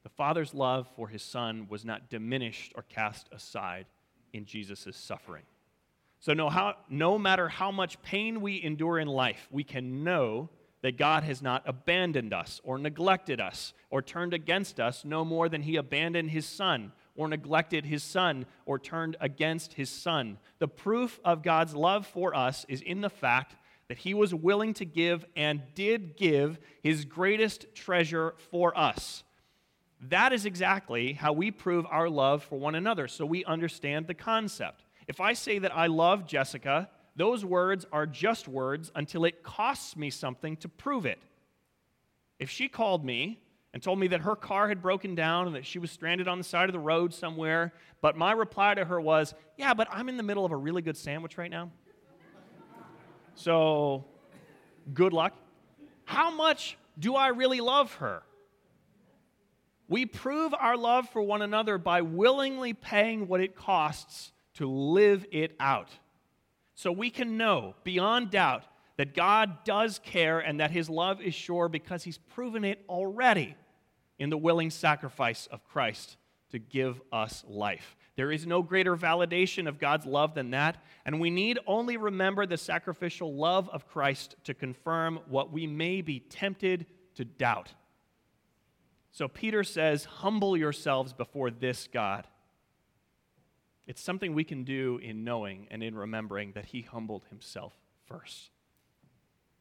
The 0.03 0.11
Father's 0.11 0.53
love 0.53 0.87
for 0.95 1.09
his 1.09 1.23
Son 1.23 1.69
was 1.71 1.87
not 1.87 2.11
diminished 2.11 2.75
or 2.77 2.83
cast 2.83 3.31
aside, 3.33 3.87
in 4.35 4.45
Jesus' 4.45 4.95
suffering. 4.95 5.45
So, 6.27 6.35
no, 6.35 6.49
how, 6.51 6.75
no 6.89 7.21
matter 7.21 7.49
how 7.49 7.71
much 7.71 8.03
pain 8.03 8.41
we 8.41 8.61
endure 8.61 8.99
in 8.99 9.07
life, 9.07 9.47
we 9.53 9.63
can 9.63 10.03
know 10.03 10.51
that 10.83 10.99
God 10.99 11.23
has 11.23 11.41
not 11.41 11.63
abandoned 11.67 12.35
us 12.35 12.61
or 12.65 12.79
neglected 12.79 13.41
us 13.41 13.73
or 13.91 14.03
turned 14.03 14.35
against 14.35 14.81
us 14.81 15.05
no 15.05 15.25
more 15.25 15.49
than 15.49 15.63
he 15.63 15.77
abandoned 15.77 16.33
his 16.33 16.45
son 16.45 16.91
or 17.15 17.29
neglected 17.29 17.87
his 17.87 18.03
son 18.03 18.45
or 18.65 18.77
turned 18.81 19.17
against 19.21 19.75
his 19.75 19.89
son. 19.89 20.39
The 20.59 20.67
proof 20.67 21.21
of 21.25 21.45
God's 21.45 21.77
love 21.77 22.09
for 22.09 22.35
us 22.35 22.67
is 22.69 22.81
in 22.81 23.03
the 23.03 23.09
fact 23.09 23.55
that 23.87 23.99
he 23.99 24.13
was 24.13 24.35
willing 24.35 24.75
to 24.75 24.85
give 24.85 25.25
and 25.37 25.63
did 25.77 26.17
give 26.17 26.59
his 26.83 27.05
greatest 27.05 27.73
treasure 27.73 28.35
for 28.51 28.77
us. 28.77 29.23
That 30.01 30.33
is 30.33 30.45
exactly 30.45 31.13
how 31.13 31.35
we 31.35 31.53
prove 31.53 31.87
our 31.89 32.11
love 32.11 32.43
for 32.43 32.59
one 32.59 32.75
another, 32.75 33.07
so 33.07 33.25
we 33.25 33.45
understand 33.45 34.09
the 34.09 34.15
concept. 34.15 34.83
If 35.09 35.21
I 35.21 35.35
say 35.35 35.59
that 35.59 35.77
I 35.77 35.87
love 35.87 36.27
Jessica, 36.27 36.89
those 37.15 37.45
words 37.45 37.87
are 37.93 38.07
just 38.07 38.49
words 38.49 38.91
until 38.95 39.25
it 39.25 39.43
costs 39.43 39.97
me 39.97 40.11
something 40.11 40.57
to 40.59 40.69
prove 40.69 41.07
it. 41.07 41.19
If 42.39 42.51
she 42.51 42.69
called 42.69 43.05
me 43.05 43.41
and 43.73 43.83
told 43.83 43.99
me 43.99 44.09
that 44.09 44.21
her 44.21 44.37
car 44.37 44.69
had 44.69 44.83
broken 44.83 45.15
down 45.15 45.47
and 45.47 45.57
that 45.57 45.65
she 45.65 45.79
was 45.79 45.91
stranded 45.91 46.29
on 46.29 46.39
the 46.39 46.45
side 46.45 46.69
of 46.69 46.73
the 46.73 46.79
road 46.79 47.15
somewhere, 47.15 47.73
but 48.03 48.17
my 48.17 48.33
reply 48.33 48.75
to 48.75 48.85
her 48.85 49.01
was, 49.01 49.35
Yeah, 49.57 49.75
but 49.75 49.89
I'm 49.91 50.09
in 50.09 50.17
the 50.17 50.23
middle 50.23 50.45
of 50.45 50.53
a 50.53 50.57
really 50.57 50.83
good 50.83 50.97
sandwich 50.97 51.39
right 51.39 51.51
now. 51.51 51.71
so, 53.35 54.05
good 54.93 55.13
luck. 55.13 55.35
How 56.05 56.31
much 56.31 56.77
do 56.99 57.15
I 57.15 57.29
really 57.29 57.61
love 57.61 57.95
her? 57.95 58.23
We 59.89 60.05
prove 60.05 60.53
our 60.53 60.77
love 60.77 61.09
for 61.11 61.23
one 61.23 61.43
another 61.43 61.79
by 61.79 62.03
willingly 62.03 62.73
paying 62.73 63.29
what 63.29 63.41
it 63.41 63.55
costs 63.55 64.33
to 64.57 64.69
live 64.69 65.27
it 65.31 65.55
out. 65.61 65.91
So 66.75 66.93
we 66.93 67.11
can 67.11 67.37
know 67.37 67.75
beyond 67.85 68.31
doubt 68.31 68.65
that 68.97 69.15
God 69.15 69.65
does 69.65 69.99
care 69.99 70.41
and 70.41 70.61
that 70.61 70.71
his 70.71 70.89
love 70.89 71.21
is 71.21 71.35
sure 71.35 71.69
because 71.69 72.05
he's 72.05 72.19
proven 72.19 72.65
it 72.65 72.85
already 72.89 73.55
in 74.19 74.31
the 74.31 74.39
willing 74.39 74.71
sacrifice 74.71 75.47
of 75.51 75.65
Christ 75.65 76.17
to 76.51 76.59
give 76.59 77.01
us 77.13 77.45
life. 77.49 77.97
There 78.17 78.33
is 78.33 78.47
no 78.47 78.63
greater 78.63 78.97
validation 78.97 79.69
of 79.69 79.79
God's 79.79 80.07
love 80.07 80.35
than 80.35 80.51
that, 80.53 80.83
and 81.05 81.21
we 81.21 81.29
need 81.29 81.59
only 81.67 81.99
remember 81.99 82.47
the 82.47 82.57
sacrificial 82.57 83.35
love 83.35 83.69
of 83.69 83.87
Christ 83.87 84.37
to 84.45 84.55
confirm 84.55 85.21
what 85.29 85.53
we 85.53 85.67
may 85.67 86.01
be 86.01 86.21
tempted 86.21 86.87
to 87.17 87.25
doubt. 87.25 87.75
So 89.11 89.29
Peter 89.29 89.65
says, 89.65 90.05
Humble 90.05 90.57
yourselves 90.57 91.13
before 91.13 91.51
this 91.51 91.89
God. 91.93 92.27
It's 93.87 94.01
something 94.01 94.35
we 94.35 94.45
can 94.45 94.65
do 94.65 94.99
in 95.03 95.23
knowing 95.23 95.69
and 95.71 95.83
in 95.83 95.95
remembering 95.95 96.53
that 96.53 96.67
he 96.67 96.83
humbled 96.83 97.25
himself 97.31 97.73
first, 98.07 98.51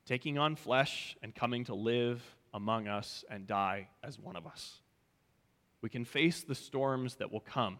taking 0.06 0.38
on 0.38 0.56
flesh 0.56 1.16
and 1.22 1.34
coming 1.34 1.66
to 1.66 1.76
live 1.76 2.24
among 2.54 2.88
us 2.88 3.24
and 3.30 3.46
die 3.46 3.90
as 4.04 4.20
one 4.20 4.36
of 4.36 4.48
us. 4.48 4.80
We 5.82 5.90
can 5.90 6.06
face 6.06 6.42
the 6.42 6.56
storms 6.56 7.16
that 7.16 7.32
will 7.32 7.42
come, 7.42 7.80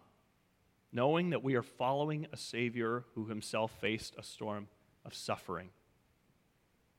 knowing 0.92 1.30
that 1.30 1.42
we 1.42 1.56
are 1.56 1.62
following 1.62 2.26
a 2.32 2.36
Savior 2.36 3.04
who 3.14 3.26
himself 3.26 3.72
faced 3.80 4.14
a 4.16 4.22
storm 4.22 4.68
of 5.04 5.14
suffering. 5.14 5.70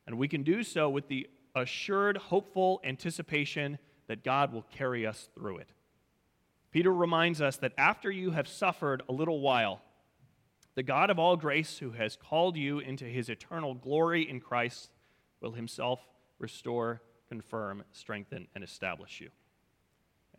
And 0.06 0.18
we 0.18 0.28
can 0.28 0.42
do 0.42 0.62
so 0.62 0.90
with 0.90 1.08
the 1.08 1.26
assured, 1.54 2.16
hopeful 2.16 2.80
anticipation 2.84 3.78
that 4.06 4.24
God 4.24 4.52
will 4.52 4.66
carry 4.74 5.06
us 5.06 5.28
through 5.34 5.58
it. 5.58 5.68
Peter 6.70 6.92
reminds 6.92 7.40
us 7.40 7.56
that 7.56 7.72
after 7.78 8.10
you 8.10 8.32
have 8.32 8.46
suffered 8.46 9.02
a 9.08 9.12
little 9.12 9.40
while, 9.40 9.80
the 10.74 10.82
God 10.82 11.10
of 11.10 11.18
all 11.18 11.36
grace, 11.36 11.78
who 11.78 11.90
has 11.92 12.16
called 12.16 12.56
you 12.56 12.78
into 12.78 13.04
his 13.04 13.28
eternal 13.28 13.74
glory 13.74 14.28
in 14.28 14.38
Christ, 14.38 14.90
will 15.40 15.52
himself 15.52 16.00
restore, 16.38 17.02
confirm, 17.28 17.82
strengthen, 17.92 18.46
and 18.54 18.62
establish 18.62 19.20
you. 19.20 19.30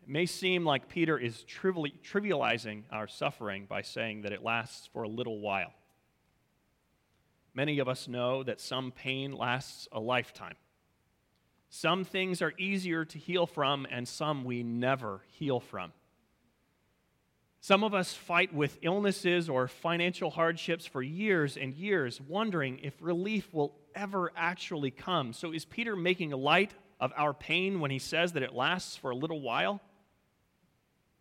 It 0.02 0.08
may 0.08 0.26
seem 0.26 0.64
like 0.64 0.88
Peter 0.88 1.18
is 1.18 1.46
trivializing 1.46 2.84
our 2.92 3.08
suffering 3.08 3.66
by 3.68 3.82
saying 3.82 4.22
that 4.22 4.32
it 4.32 4.44
lasts 4.44 4.88
for 4.94 5.04
a 5.04 5.10
little 5.10 5.40
while. 5.40 5.74
Many 7.54 7.80
of 7.80 7.90
us 7.90 8.08
know 8.08 8.44
that 8.44 8.62
some 8.62 8.92
pain 8.92 9.34
lasts 9.34 9.88
a 9.92 10.00
lifetime. 10.00 10.56
Some 11.70 12.06
things 12.06 12.42
are 12.42 12.54
easier 12.58 13.04
to 13.06 13.20
heal 13.20 13.46
from, 13.46 13.86
and 13.92 14.08
some 14.08 14.44
we 14.44 14.64
never 14.64 15.22
heal 15.28 15.60
from. 15.60 15.92
Some 17.62 17.84
of 17.84 17.94
us 17.94 18.14
fight 18.14 18.54
with 18.54 18.78
illnesses 18.82 19.50
or 19.50 19.68
financial 19.68 20.30
hardships 20.30 20.86
for 20.86 21.02
years 21.02 21.58
and 21.58 21.74
years, 21.74 22.22
wondering 22.22 22.80
if 22.82 22.94
relief 23.02 23.54
will 23.54 23.76
ever 23.94 24.32
actually 24.36 24.92
come. 24.92 25.34
So, 25.34 25.52
is 25.52 25.66
Peter 25.66 25.96
making 25.96 26.32
light 26.32 26.74
of 27.02 27.12
our 27.18 27.34
pain 27.34 27.82
when 27.82 27.92
he 27.92 28.00
says 28.00 28.34
that 28.34 28.44
it 28.44 28.54
lasts 28.54 28.96
for 28.96 29.12
a 29.12 29.16
little 29.16 29.42
while? 29.42 29.82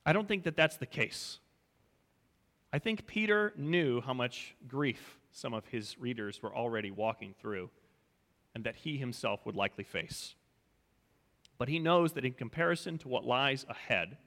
I 0.06 0.12
don't 0.12 0.28
think 0.28 0.44
that 0.44 0.56
that's 0.56 0.76
the 0.76 0.86
case. 0.86 1.38
I 2.72 2.78
think 2.78 3.06
Peter 3.06 3.52
knew 3.56 4.00
how 4.00 4.14
much 4.14 4.54
grief 4.66 5.18
some 5.32 5.54
of 5.54 5.66
his 5.66 5.98
readers 5.98 6.42
were 6.42 6.54
already 6.54 6.90
walking 6.90 7.34
through 7.40 7.70
and 8.54 8.64
that 8.64 8.76
he 8.76 8.96
himself 8.96 9.44
would 9.44 9.56
likely 9.56 9.84
face. 9.84 10.34
But 11.58 11.68
he 11.68 11.78
knows 11.78 12.12
that 12.12 12.24
in 12.24 12.32
comparison 12.32 12.98
to 12.98 13.08
what 13.08 13.24
lies 13.24 13.66
ahead, 13.68 14.18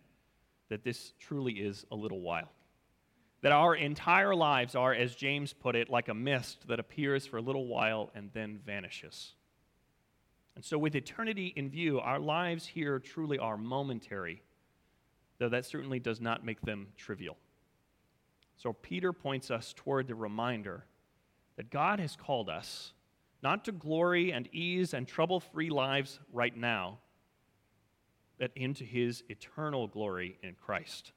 that 0.71 0.85
this 0.85 1.11
truly 1.19 1.51
is 1.55 1.85
a 1.91 1.95
little 1.95 2.21
while. 2.21 2.49
That 3.41 3.51
our 3.51 3.75
entire 3.75 4.33
lives 4.33 4.73
are, 4.73 4.93
as 4.93 5.13
James 5.13 5.51
put 5.51 5.75
it, 5.75 5.89
like 5.89 6.07
a 6.07 6.13
mist 6.13 6.65
that 6.69 6.79
appears 6.79 7.25
for 7.25 7.37
a 7.37 7.41
little 7.41 7.67
while 7.67 8.09
and 8.15 8.29
then 8.33 8.57
vanishes. 8.65 9.33
And 10.55 10.63
so, 10.63 10.77
with 10.77 10.95
eternity 10.95 11.51
in 11.57 11.69
view, 11.69 11.99
our 11.99 12.19
lives 12.19 12.65
here 12.65 12.99
truly 12.99 13.37
are 13.37 13.57
momentary, 13.57 14.43
though 15.39 15.49
that 15.49 15.65
certainly 15.65 15.99
does 15.99 16.21
not 16.21 16.45
make 16.45 16.61
them 16.61 16.87
trivial. 16.95 17.35
So, 18.55 18.71
Peter 18.71 19.11
points 19.11 19.51
us 19.51 19.73
toward 19.75 20.07
the 20.07 20.15
reminder 20.15 20.85
that 21.57 21.69
God 21.69 21.99
has 21.99 22.15
called 22.15 22.47
us 22.47 22.93
not 23.43 23.65
to 23.65 23.73
glory 23.73 24.31
and 24.31 24.47
ease 24.53 24.93
and 24.93 25.05
trouble 25.05 25.41
free 25.41 25.69
lives 25.69 26.21
right 26.31 26.55
now 26.55 26.99
into 28.55 28.83
his 28.83 29.23
eternal 29.29 29.87
glory 29.87 30.37
in 30.41 30.55
Christ. 30.55 31.11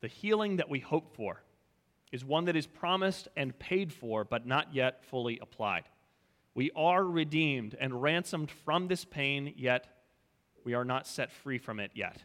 The 0.00 0.08
healing 0.08 0.56
that 0.56 0.68
we 0.68 0.80
hope 0.80 1.16
for 1.16 1.42
is 2.12 2.24
one 2.24 2.44
that 2.46 2.56
is 2.56 2.66
promised 2.66 3.28
and 3.36 3.58
paid 3.58 3.92
for, 3.92 4.24
but 4.24 4.46
not 4.46 4.74
yet 4.74 5.04
fully 5.04 5.38
applied. 5.40 5.84
We 6.54 6.70
are 6.74 7.04
redeemed 7.04 7.76
and 7.78 8.02
ransomed 8.02 8.50
from 8.50 8.88
this 8.88 9.04
pain, 9.04 9.54
yet 9.56 9.86
we 10.64 10.74
are 10.74 10.84
not 10.84 11.06
set 11.06 11.32
free 11.32 11.58
from 11.58 11.80
it 11.80 11.92
yet. 11.94 12.22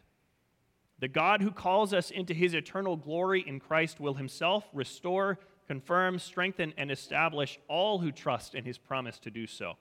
The 0.99 1.08
God 1.08 1.41
who 1.41 1.52
calls 1.52 1.93
us 1.93 2.12
into 2.12 2.34
his 2.34 2.54
eternal 2.54 2.95
glory 2.95 3.43
in 3.45 3.60
Christ 3.60 3.99
will 3.99 4.13
himself 4.13 4.65
restore, 4.73 5.39
confirm, 5.67 6.19
strengthen, 6.19 6.73
and 6.78 6.91
establish 6.91 7.60
all 7.67 7.99
who 7.99 8.12
trust 8.12 8.56
in 8.56 8.63
his 8.63 8.78
promise 8.78 9.19
to 9.19 9.32
do 9.32 9.47
so. 9.47 9.73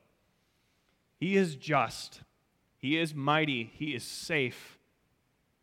He 1.18 1.37
is 1.37 1.55
just 1.55 2.23
he 2.83 2.99
is 2.99 3.14
mighty. 3.14 3.71
He 3.77 3.95
is 3.95 4.03
safe. 4.03 4.77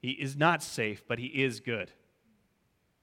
He 0.02 0.12
is 0.12 0.38
not 0.38 0.64
safe, 0.64 1.04
but 1.06 1.20
He 1.20 1.28
is 1.28 1.60
good. 1.60 1.92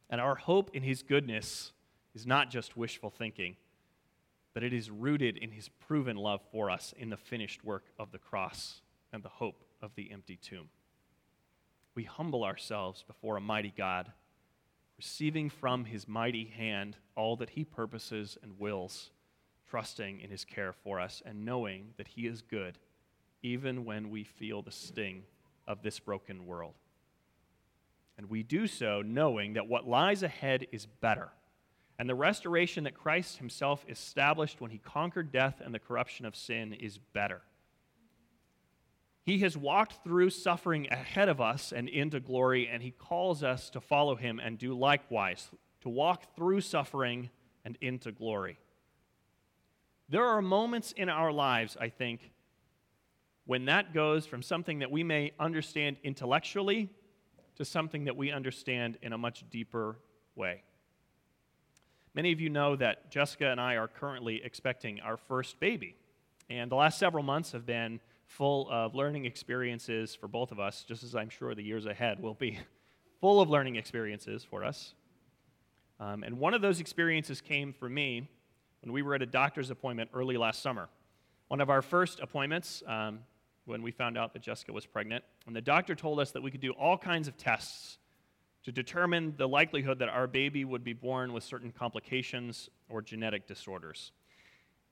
And 0.08 0.22
our 0.22 0.34
hope 0.34 0.70
in 0.74 0.82
His 0.82 1.02
goodness 1.02 1.72
is 2.14 2.26
not 2.26 2.50
just 2.50 2.78
wishful 2.78 3.10
thinking, 3.10 3.56
but 4.54 4.64
it 4.64 4.72
is 4.72 4.90
rooted 4.90 5.36
in 5.36 5.50
His 5.50 5.68
proven 5.68 6.16
love 6.16 6.40
for 6.50 6.70
us 6.70 6.94
in 6.96 7.10
the 7.10 7.18
finished 7.18 7.62
work 7.62 7.84
of 7.98 8.10
the 8.10 8.18
cross 8.18 8.80
and 9.12 9.22
the 9.22 9.28
hope 9.28 9.62
of 9.82 9.94
the 9.94 10.10
empty 10.10 10.36
tomb. 10.36 10.70
We 11.94 12.04
humble 12.04 12.42
ourselves 12.42 13.04
before 13.06 13.36
a 13.36 13.40
mighty 13.42 13.72
God, 13.76 14.12
receiving 14.96 15.50
from 15.50 15.84
His 15.84 16.08
mighty 16.08 16.46
hand 16.46 16.96
all 17.16 17.36
that 17.36 17.50
He 17.50 17.64
purposes 17.64 18.38
and 18.42 18.58
wills, 18.58 19.10
trusting 19.68 20.20
in 20.20 20.30
His 20.30 20.46
care 20.46 20.72
for 20.72 21.00
us 21.00 21.22
and 21.26 21.44
knowing 21.44 21.88
that 21.98 22.08
He 22.08 22.26
is 22.26 22.40
good 22.40 22.78
even 23.46 23.84
when 23.84 24.10
we 24.10 24.24
feel 24.24 24.60
the 24.60 24.72
sting 24.72 25.22
of 25.68 25.80
this 25.82 26.00
broken 26.00 26.46
world. 26.46 26.74
And 28.18 28.28
we 28.28 28.42
do 28.42 28.66
so 28.66 29.02
knowing 29.02 29.52
that 29.52 29.68
what 29.68 29.86
lies 29.86 30.24
ahead 30.24 30.66
is 30.72 30.86
better. 30.86 31.28
And 31.98 32.08
the 32.08 32.14
restoration 32.14 32.84
that 32.84 32.94
Christ 32.94 33.38
himself 33.38 33.84
established 33.88 34.60
when 34.60 34.72
he 34.72 34.78
conquered 34.78 35.30
death 35.30 35.62
and 35.64 35.72
the 35.72 35.78
corruption 35.78 36.26
of 36.26 36.34
sin 36.34 36.72
is 36.72 36.98
better. 36.98 37.42
He 39.22 39.38
has 39.38 39.56
walked 39.56 40.02
through 40.02 40.30
suffering 40.30 40.88
ahead 40.90 41.28
of 41.28 41.40
us 41.40 41.72
and 41.72 41.88
into 41.88 42.20
glory, 42.20 42.68
and 42.68 42.82
he 42.82 42.90
calls 42.90 43.42
us 43.42 43.70
to 43.70 43.80
follow 43.80 44.16
him 44.16 44.40
and 44.40 44.58
do 44.58 44.74
likewise, 44.74 45.50
to 45.82 45.88
walk 45.88 46.34
through 46.36 46.60
suffering 46.62 47.30
and 47.64 47.78
into 47.80 48.12
glory. 48.12 48.58
There 50.08 50.24
are 50.24 50.42
moments 50.42 50.92
in 50.92 51.08
our 51.08 51.32
lives, 51.32 51.76
I 51.80 51.88
think, 51.88 52.30
when 53.46 53.64
that 53.66 53.94
goes 53.94 54.26
from 54.26 54.42
something 54.42 54.80
that 54.80 54.90
we 54.90 55.02
may 55.02 55.32
understand 55.40 55.96
intellectually 56.02 56.90
to 57.56 57.64
something 57.64 58.04
that 58.04 58.16
we 58.16 58.30
understand 58.30 58.98
in 59.02 59.12
a 59.12 59.18
much 59.18 59.44
deeper 59.50 59.96
way. 60.34 60.62
Many 62.14 62.32
of 62.32 62.40
you 62.40 62.50
know 62.50 62.76
that 62.76 63.10
Jessica 63.10 63.50
and 63.50 63.60
I 63.60 63.76
are 63.76 63.88
currently 63.88 64.42
expecting 64.42 65.00
our 65.00 65.16
first 65.16 65.60
baby. 65.60 65.96
And 66.48 66.70
the 66.70 66.76
last 66.76 66.98
several 66.98 67.22
months 67.22 67.52
have 67.52 67.66
been 67.66 68.00
full 68.26 68.68
of 68.70 68.94
learning 68.94 69.24
experiences 69.24 70.14
for 70.14 70.28
both 70.28 70.50
of 70.50 70.58
us, 70.58 70.84
just 70.86 71.02
as 71.02 71.14
I'm 71.14 71.28
sure 71.28 71.54
the 71.54 71.62
years 71.62 71.86
ahead 71.86 72.20
will 72.20 72.34
be 72.34 72.58
full 73.20 73.40
of 73.40 73.48
learning 73.48 73.76
experiences 73.76 74.44
for 74.44 74.64
us. 74.64 74.94
Um, 76.00 76.24
and 76.24 76.38
one 76.38 76.52
of 76.52 76.60
those 76.60 76.80
experiences 76.80 77.40
came 77.40 77.72
for 77.72 77.88
me 77.88 78.28
when 78.82 78.92
we 78.92 79.02
were 79.02 79.14
at 79.14 79.22
a 79.22 79.26
doctor's 79.26 79.70
appointment 79.70 80.10
early 80.12 80.36
last 80.36 80.62
summer. 80.62 80.88
One 81.48 81.60
of 81.60 81.70
our 81.70 81.82
first 81.82 82.20
appointments, 82.20 82.82
um, 82.86 83.20
when 83.66 83.82
we 83.82 83.90
found 83.90 84.16
out 84.16 84.32
that 84.32 84.42
Jessica 84.42 84.72
was 84.72 84.86
pregnant, 84.86 85.22
and 85.46 85.54
the 85.54 85.60
doctor 85.60 85.94
told 85.94 86.18
us 86.18 86.30
that 86.30 86.42
we 86.42 86.50
could 86.50 86.60
do 86.60 86.72
all 86.72 86.96
kinds 86.96 87.28
of 87.28 87.36
tests 87.36 87.98
to 88.64 88.72
determine 88.72 89.34
the 89.36 89.46
likelihood 89.46 89.98
that 89.98 90.08
our 90.08 90.26
baby 90.26 90.64
would 90.64 90.82
be 90.82 90.92
born 90.92 91.32
with 91.32 91.44
certain 91.44 91.70
complications 91.70 92.68
or 92.88 93.02
genetic 93.02 93.46
disorders. 93.46 94.12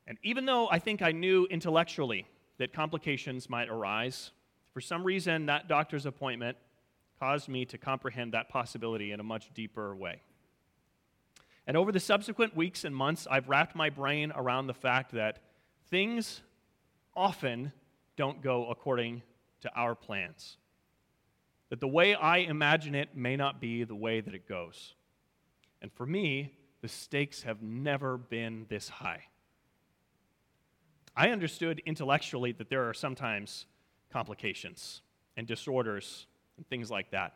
And 0.06 0.18
even 0.22 0.44
though 0.44 0.68
I 0.70 0.78
think 0.78 1.02
I 1.02 1.12
knew 1.12 1.46
intellectually 1.50 2.26
that 2.58 2.72
complications 2.72 3.48
might 3.48 3.68
arise, 3.68 4.30
for 4.72 4.80
some 4.80 5.02
reason 5.02 5.46
that 5.46 5.66
doctor's 5.66 6.06
appointment 6.06 6.56
caused 7.18 7.48
me 7.48 7.64
to 7.64 7.78
comprehend 7.78 8.34
that 8.34 8.48
possibility 8.48 9.12
in 9.12 9.20
a 9.20 9.24
much 9.24 9.52
deeper 9.54 9.94
way. 9.94 10.20
And 11.66 11.76
over 11.76 11.90
the 11.90 12.00
subsequent 12.00 12.54
weeks 12.54 12.84
and 12.84 12.94
months, 12.94 13.26
I've 13.30 13.48
wrapped 13.48 13.74
my 13.74 13.88
brain 13.88 14.32
around 14.36 14.66
the 14.66 14.74
fact 14.74 15.12
that 15.12 15.38
things 15.90 16.42
often 17.16 17.72
don't 18.16 18.42
go 18.42 18.68
according 18.70 19.22
to 19.60 19.70
our 19.74 19.94
plans. 19.94 20.56
That 21.70 21.80
the 21.80 21.88
way 21.88 22.14
I 22.14 22.38
imagine 22.38 22.94
it 22.94 23.16
may 23.16 23.36
not 23.36 23.60
be 23.60 23.84
the 23.84 23.94
way 23.94 24.20
that 24.20 24.34
it 24.34 24.48
goes. 24.48 24.94
And 25.82 25.92
for 25.92 26.06
me, 26.06 26.52
the 26.82 26.88
stakes 26.88 27.42
have 27.42 27.62
never 27.62 28.16
been 28.16 28.66
this 28.68 28.88
high. 28.88 29.24
I 31.16 31.30
understood 31.30 31.80
intellectually 31.86 32.52
that 32.52 32.68
there 32.68 32.88
are 32.88 32.94
sometimes 32.94 33.66
complications 34.12 35.02
and 35.36 35.46
disorders 35.46 36.26
and 36.56 36.68
things 36.68 36.90
like 36.90 37.10
that. 37.10 37.34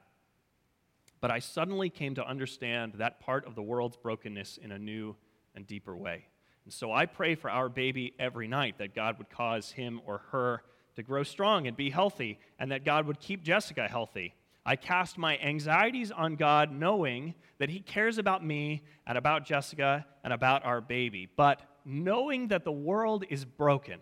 But 1.20 1.30
I 1.30 1.38
suddenly 1.40 1.90
came 1.90 2.14
to 2.14 2.26
understand 2.26 2.94
that 2.98 3.20
part 3.20 3.46
of 3.46 3.54
the 3.54 3.62
world's 3.62 3.96
brokenness 3.96 4.58
in 4.58 4.72
a 4.72 4.78
new 4.78 5.16
and 5.54 5.66
deeper 5.66 5.96
way. 5.96 6.26
And 6.68 6.72
so 6.74 6.92
I 6.92 7.06
pray 7.06 7.34
for 7.34 7.48
our 7.48 7.70
baby 7.70 8.12
every 8.18 8.46
night 8.46 8.76
that 8.76 8.94
God 8.94 9.16
would 9.16 9.30
cause 9.30 9.70
him 9.70 10.02
or 10.04 10.20
her 10.32 10.62
to 10.96 11.02
grow 11.02 11.22
strong 11.22 11.66
and 11.66 11.74
be 11.74 11.88
healthy, 11.88 12.38
and 12.58 12.72
that 12.72 12.84
God 12.84 13.06
would 13.06 13.18
keep 13.20 13.42
Jessica 13.42 13.88
healthy. 13.88 14.34
I 14.66 14.76
cast 14.76 15.16
my 15.16 15.38
anxieties 15.38 16.10
on 16.10 16.36
God, 16.36 16.70
knowing 16.70 17.34
that 17.56 17.70
He 17.70 17.80
cares 17.80 18.18
about 18.18 18.44
me 18.44 18.82
and 19.06 19.16
about 19.16 19.46
Jessica 19.46 20.04
and 20.22 20.30
about 20.30 20.62
our 20.66 20.82
baby. 20.82 21.26
But 21.36 21.62
knowing 21.86 22.48
that 22.48 22.64
the 22.64 22.72
world 22.72 23.24
is 23.30 23.46
broken, 23.46 24.00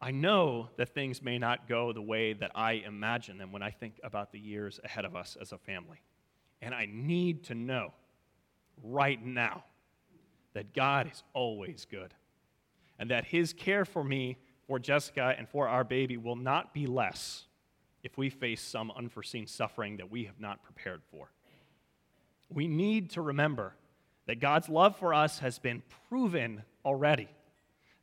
I 0.00 0.10
know 0.10 0.70
that 0.78 0.94
things 0.94 1.20
may 1.20 1.36
not 1.36 1.68
go 1.68 1.92
the 1.92 2.00
way 2.00 2.32
that 2.32 2.52
I 2.54 2.82
imagine 2.86 3.36
them 3.36 3.52
when 3.52 3.62
I 3.62 3.72
think 3.72 4.00
about 4.02 4.32
the 4.32 4.40
years 4.40 4.80
ahead 4.82 5.04
of 5.04 5.14
us 5.16 5.36
as 5.38 5.52
a 5.52 5.58
family. 5.58 6.00
And 6.62 6.74
I 6.74 6.88
need 6.90 7.44
to 7.44 7.54
know 7.54 7.92
right 8.82 9.22
now 9.22 9.64
that 10.54 10.72
God 10.72 11.10
is 11.12 11.22
always 11.34 11.86
good 11.90 12.14
and 12.98 13.10
that 13.10 13.26
His 13.26 13.52
care 13.52 13.84
for 13.84 14.02
me, 14.02 14.38
for 14.66 14.78
Jessica, 14.78 15.34
and 15.36 15.48
for 15.48 15.68
our 15.68 15.84
baby 15.84 16.16
will 16.16 16.36
not 16.36 16.72
be 16.72 16.86
less 16.86 17.44
if 18.02 18.16
we 18.16 18.30
face 18.30 18.62
some 18.62 18.92
unforeseen 18.96 19.46
suffering 19.46 19.96
that 19.96 20.10
we 20.10 20.24
have 20.24 20.40
not 20.40 20.62
prepared 20.62 21.02
for. 21.10 21.30
We 22.48 22.68
need 22.68 23.10
to 23.10 23.22
remember 23.22 23.74
that 24.26 24.40
God's 24.40 24.68
love 24.68 24.96
for 24.96 25.12
us 25.12 25.40
has 25.40 25.58
been 25.58 25.82
proven 26.08 26.62
already, 26.84 27.28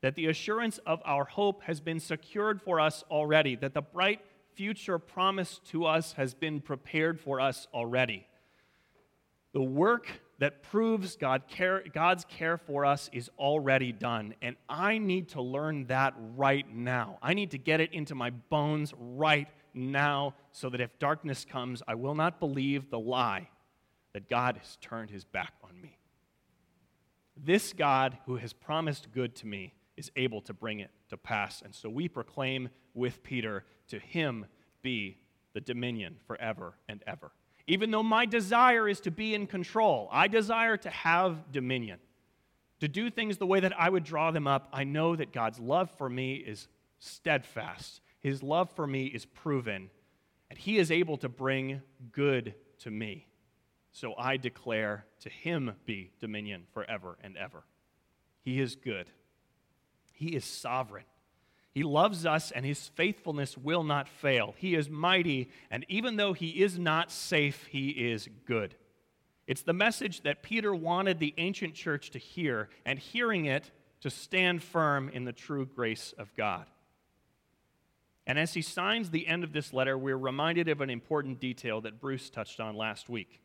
that 0.02 0.16
the 0.16 0.28
assurance 0.28 0.80
of 0.80 1.02
our 1.06 1.26
hope 1.26 1.64
has 1.64 1.80
been 1.80 2.00
secured 2.00 2.62
for 2.62 2.80
us 2.80 3.04
already, 3.10 3.56
that 3.56 3.74
the 3.74 3.82
bright 3.82 4.22
future 4.54 5.00
promised 5.00 5.66
to 5.66 5.86
us 5.86 6.14
has 6.14 6.34
been 6.34 6.60
prepared 6.60 7.20
for 7.20 7.40
us 7.40 7.68
already. 7.74 8.26
The 9.54 9.62
work 9.62 10.08
that 10.42 10.64
proves 10.64 11.16
God 11.18 11.44
care, 11.48 11.84
God's 11.94 12.26
care 12.26 12.58
for 12.58 12.84
us 12.84 13.12
is 13.14 13.30
already 13.38 13.92
done, 13.92 14.34
and 14.42 14.56
I 14.68 14.98
need 14.98 15.30
to 15.30 15.42
learn 15.42 15.86
that 15.86 16.16
right 16.36 16.66
now. 16.74 17.20
I 17.22 17.36
need 17.36 17.52
to 17.52 17.60
get 17.60 17.80
it 17.80 17.94
into 17.94 18.16
my 18.16 18.32
bones 18.32 18.92
right 18.98 19.48
now 19.76 20.34
so 20.52 20.68
that 20.72 20.82
if 20.82 20.98
darkness 20.98 21.46
comes, 21.46 21.84
I 21.88 21.94
will 21.94 22.16
not 22.16 22.40
believe 22.40 22.90
the 22.90 22.98
lie 22.98 23.50
that 24.14 24.30
God 24.32 24.58
has 24.58 24.80
turned 24.82 25.12
his 25.12 25.24
back 25.26 25.54
on 25.64 25.80
me. 25.80 26.00
This 27.38 27.72
God 27.72 28.18
who 28.26 28.38
has 28.38 28.52
promised 28.52 29.12
good 29.14 29.36
to 29.38 29.48
me 29.48 29.76
is 29.96 30.12
able 30.16 30.42
to 30.42 30.56
bring 30.56 30.80
it 30.80 30.90
to 31.10 31.18
pass. 31.18 31.62
And 31.62 31.76
so 31.76 31.88
we 31.88 32.10
proclaim 32.10 32.70
with 32.96 33.22
Peter, 33.22 33.64
to 33.90 34.00
him 34.00 34.48
be 34.82 35.20
the 35.54 35.62
dominion 35.62 36.18
forever 36.26 36.74
and 36.90 37.04
ever. 37.06 37.32
Even 37.68 37.92
though 37.92 38.04
my 38.04 38.26
desire 38.26 38.88
is 38.88 39.00
to 39.02 39.12
be 39.12 39.34
in 39.34 39.48
control, 39.48 40.10
I 40.12 40.28
desire 40.28 40.78
to 40.78 40.90
have 40.90 41.52
dominion, 41.52 42.00
to 42.80 42.88
do 42.88 43.10
things 43.10 43.38
the 43.38 43.46
way 43.46 43.60
that 43.60 43.80
I 43.80 43.90
would 43.90 44.04
draw 44.04 44.32
them 44.32 44.48
up, 44.48 44.68
I 44.74 44.84
know 44.84 45.16
that 45.16 45.32
God's 45.32 45.60
love 45.60 45.90
for 45.98 46.10
me 46.10 46.36
is 46.36 46.68
steadfast. 47.00 48.02
His 48.20 48.42
love 48.44 48.72
for 48.72 48.86
me 48.86 49.06
is 49.06 49.26
proven, 49.26 49.90
and 50.50 50.58
He 50.58 50.78
is 50.78 50.92
able 50.92 51.18
to 51.18 51.30
bring 51.30 51.82
good 52.12 52.56
to 52.80 52.92
me. 52.92 53.28
So 53.92 54.16
I 54.18 54.38
declare 54.38 55.06
to 55.22 55.30
him 55.30 55.74
be 55.86 56.12
dominion 56.20 56.64
forever 56.74 57.18
and 57.22 57.36
ever. 57.38 57.64
He 58.42 58.60
is 58.60 58.76
good, 58.76 59.08
he 60.14 60.30
is 60.30 60.46
sovereign. 60.46 61.06
He 61.74 61.84
loves 61.84 62.26
us, 62.26 62.52
and 62.52 62.66
his 62.66 62.90
faithfulness 62.90 63.58
will 63.58 63.84
not 63.84 64.10
fail. 64.10 64.56
He 64.58 64.76
is 64.76 64.90
mighty, 64.90 65.50
and 65.70 65.86
even 65.88 66.18
though 66.18 66.34
he 66.34 66.62
is 66.62 66.78
not 66.78 67.12
safe, 67.12 67.66
he 67.68 67.90
is 67.90 68.28
good. 68.46 68.76
It's 69.48 69.62
the 69.62 69.74
message 69.74 70.22
that 70.22 70.44
Peter 70.44 70.76
wanted 70.76 71.20
the 71.20 71.34
ancient 71.38 71.74
church 71.74 72.12
to 72.12 72.20
hear, 72.20 72.70
and 72.86 73.00
hearing 73.00 73.46
it, 73.46 73.72
to 74.02 74.10
stand 74.10 74.64
firm 74.64 75.10
in 75.10 75.26
the 75.26 75.32
true 75.32 75.66
grace 75.66 76.14
of 76.18 76.36
God. 76.36 76.66
And 78.28 78.38
as 78.38 78.54
he 78.54 78.62
signs 78.62 79.10
the 79.10 79.28
end 79.28 79.44
of 79.44 79.54
this 79.54 79.74
letter, 79.74 79.98
we're 79.98 80.18
reminded 80.18 80.68
of 80.68 80.82
an 80.82 80.90
important 80.90 81.40
detail 81.40 81.82
that 81.82 82.00
Bruce 82.00 82.30
touched 82.30 82.60
on 82.60 82.76
last 82.76 83.10
week. 83.10 83.42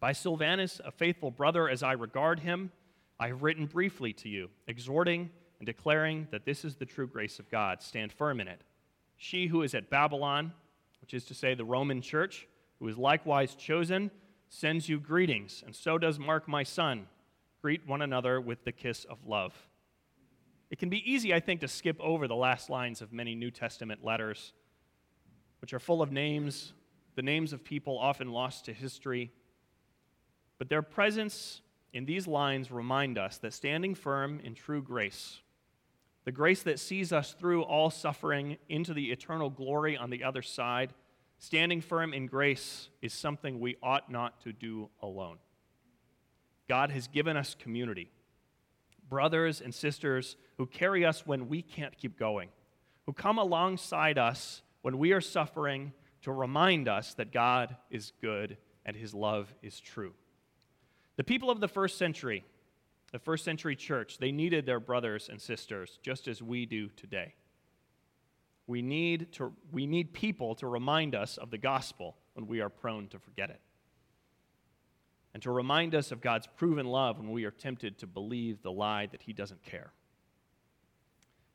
By 0.00 0.12
Silvanus, 0.12 0.80
a 0.84 0.90
faithful 0.90 1.30
brother 1.30 1.68
as 1.68 1.82
I 1.82 1.92
regard 1.92 2.40
him, 2.40 2.72
I 3.18 3.28
have 3.28 3.42
written 3.42 3.66
briefly 3.66 4.12
to 4.14 4.28
you, 4.28 4.50
exhorting 4.66 5.30
and 5.60 5.66
declaring 5.66 6.26
that 6.32 6.44
this 6.44 6.64
is 6.64 6.74
the 6.74 6.84
true 6.84 7.06
grace 7.06 7.38
of 7.38 7.48
God. 7.48 7.80
Stand 7.82 8.12
firm 8.12 8.40
in 8.40 8.48
it. 8.48 8.62
She 9.16 9.46
who 9.46 9.62
is 9.62 9.74
at 9.74 9.88
Babylon, 9.88 10.52
which 11.00 11.14
is 11.14 11.24
to 11.26 11.34
say 11.34 11.54
the 11.54 11.64
Roman 11.64 12.02
church, 12.02 12.48
who 12.80 12.88
is 12.88 12.98
likewise 12.98 13.54
chosen, 13.54 14.10
sends 14.48 14.88
you 14.88 14.98
greetings, 14.98 15.62
and 15.64 15.76
so 15.76 15.96
does 15.96 16.18
Mark, 16.18 16.48
my 16.48 16.64
son. 16.64 17.06
Greet 17.62 17.86
one 17.86 18.02
another 18.02 18.40
with 18.40 18.64
the 18.64 18.72
kiss 18.72 19.04
of 19.04 19.24
love. 19.24 19.54
It 20.70 20.78
can 20.78 20.88
be 20.88 21.08
easy, 21.08 21.32
I 21.32 21.38
think, 21.40 21.60
to 21.60 21.68
skip 21.68 22.00
over 22.00 22.26
the 22.26 22.34
last 22.34 22.68
lines 22.68 23.00
of 23.00 23.12
many 23.12 23.36
New 23.36 23.52
Testament 23.52 24.04
letters, 24.04 24.52
which 25.60 25.72
are 25.72 25.78
full 25.78 26.02
of 26.02 26.10
names, 26.10 26.72
the 27.14 27.22
names 27.22 27.52
of 27.52 27.62
people 27.62 27.98
often 27.98 28.32
lost 28.32 28.64
to 28.64 28.72
history 28.72 29.30
but 30.60 30.68
their 30.68 30.82
presence 30.82 31.62
in 31.94 32.04
these 32.04 32.26
lines 32.28 32.70
remind 32.70 33.16
us 33.16 33.38
that 33.38 33.54
standing 33.54 33.94
firm 33.94 34.40
in 34.44 34.54
true 34.54 34.82
grace, 34.82 35.40
the 36.30 36.36
grace 36.36 36.62
that 36.62 36.78
sees 36.78 37.12
us 37.12 37.34
through 37.36 37.62
all 37.62 37.90
suffering 37.90 38.56
into 38.68 38.94
the 38.94 39.10
eternal 39.10 39.50
glory 39.50 39.96
on 39.96 40.10
the 40.10 40.22
other 40.22 40.42
side, 40.42 40.94
standing 41.38 41.80
firm 41.80 42.14
in 42.14 42.28
grace 42.28 42.88
is 43.02 43.12
something 43.12 43.58
we 43.58 43.74
ought 43.82 44.12
not 44.12 44.40
to 44.42 44.52
do 44.52 44.88
alone. 45.02 45.38
God 46.68 46.92
has 46.92 47.08
given 47.08 47.36
us 47.36 47.56
community, 47.58 48.12
brothers 49.08 49.60
and 49.60 49.74
sisters 49.74 50.36
who 50.56 50.66
carry 50.66 51.04
us 51.04 51.26
when 51.26 51.48
we 51.48 51.62
can't 51.62 51.98
keep 51.98 52.16
going, 52.16 52.50
who 53.06 53.12
come 53.12 53.38
alongside 53.38 54.16
us 54.16 54.62
when 54.82 54.98
we 54.98 55.10
are 55.10 55.20
suffering 55.20 55.92
to 56.22 56.30
remind 56.30 56.86
us 56.86 57.12
that 57.14 57.32
God 57.32 57.74
is 57.90 58.12
good 58.22 58.56
and 58.86 58.94
his 58.94 59.12
love 59.12 59.52
is 59.62 59.80
true. 59.80 60.14
The 61.16 61.24
people 61.24 61.50
of 61.50 61.58
the 61.58 61.66
first 61.66 61.98
century, 61.98 62.44
the 63.12 63.18
first 63.18 63.44
century 63.44 63.76
church, 63.76 64.18
they 64.18 64.32
needed 64.32 64.66
their 64.66 64.80
brothers 64.80 65.28
and 65.28 65.40
sisters 65.40 65.98
just 66.02 66.28
as 66.28 66.42
we 66.42 66.66
do 66.66 66.88
today. 66.90 67.34
We 68.66 68.82
need, 68.82 69.32
to, 69.32 69.52
we 69.72 69.86
need 69.86 70.12
people 70.12 70.54
to 70.56 70.66
remind 70.68 71.14
us 71.14 71.36
of 71.36 71.50
the 71.50 71.58
gospel 71.58 72.16
when 72.34 72.46
we 72.46 72.60
are 72.60 72.68
prone 72.68 73.08
to 73.08 73.18
forget 73.18 73.50
it. 73.50 73.60
And 75.34 75.42
to 75.42 75.50
remind 75.50 75.94
us 75.94 76.12
of 76.12 76.20
God's 76.20 76.46
proven 76.56 76.86
love 76.86 77.18
when 77.18 77.30
we 77.30 77.44
are 77.44 77.50
tempted 77.50 77.98
to 77.98 78.06
believe 78.06 78.62
the 78.62 78.72
lie 78.72 79.06
that 79.06 79.22
He 79.22 79.32
doesn't 79.32 79.62
care. 79.62 79.92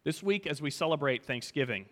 This 0.04 0.22
week, 0.22 0.46
as 0.46 0.62
we 0.62 0.72
celebrate 0.72 1.26
Thanksgiving, 1.26 1.86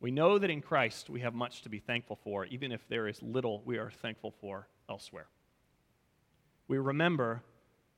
we 0.00 0.10
know 0.10 0.38
that 0.38 0.50
in 0.50 0.60
Christ 0.60 1.10
we 1.10 1.20
have 1.20 1.34
much 1.34 1.62
to 1.62 1.68
be 1.68 1.78
thankful 1.78 2.16
for, 2.22 2.44
even 2.46 2.70
if 2.70 2.86
there 2.88 3.08
is 3.08 3.22
little 3.22 3.62
we 3.64 3.78
are 3.78 3.90
thankful 3.90 4.32
for 4.40 4.68
elsewhere. 4.88 5.28
we 6.68 6.78
remember 6.78 7.42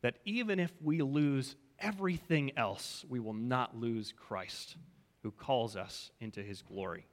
that 0.02 0.16
even 0.24 0.58
if 0.58 0.72
we 0.82 1.02
lose 1.02 1.56
everything 1.78 2.52
else, 2.56 3.04
we 3.08 3.20
will 3.20 3.34
not 3.34 3.76
lose 3.76 4.12
Christ, 4.16 4.76
who 5.22 5.30
calls 5.30 5.76
us 5.76 6.10
into 6.20 6.42
his 6.42 6.62
glory. 6.62 7.06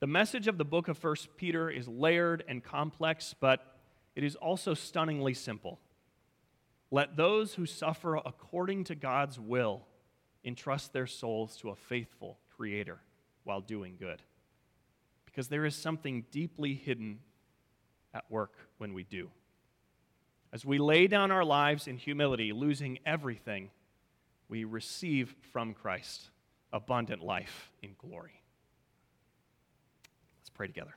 The 0.00 0.06
message 0.06 0.48
of 0.48 0.58
the 0.58 0.64
book 0.64 0.88
of 0.88 1.02
1 1.02 1.14
Peter 1.36 1.70
is 1.70 1.86
layered 1.86 2.42
and 2.48 2.62
complex, 2.62 3.34
but 3.38 3.78
it 4.16 4.24
is 4.24 4.34
also 4.36 4.74
stunningly 4.74 5.34
simple. 5.34 5.78
Let 6.90 7.16
those 7.16 7.54
who 7.54 7.66
suffer 7.66 8.16
according 8.16 8.84
to 8.84 8.94
God's 8.94 9.38
will 9.38 9.86
entrust 10.44 10.92
their 10.92 11.06
souls 11.06 11.56
to 11.58 11.70
a 11.70 11.76
faithful 11.76 12.38
Creator 12.56 13.00
while 13.44 13.60
doing 13.60 13.96
good. 13.98 14.22
Because 15.24 15.48
there 15.48 15.64
is 15.64 15.74
something 15.74 16.24
deeply 16.30 16.74
hidden 16.74 17.20
at 18.12 18.30
work 18.30 18.54
when 18.78 18.92
we 18.92 19.04
do. 19.04 19.30
As 20.52 20.66
we 20.66 20.78
lay 20.78 21.06
down 21.06 21.30
our 21.30 21.44
lives 21.44 21.88
in 21.88 21.96
humility, 21.96 22.52
losing 22.52 22.98
everything, 23.06 23.70
we 24.48 24.64
receive 24.64 25.34
from 25.52 25.72
Christ 25.72 26.30
abundant 26.72 27.22
life 27.22 27.70
in 27.82 27.94
glory. 27.96 28.42
Let's 30.40 30.50
pray 30.50 30.66
together. 30.66 30.94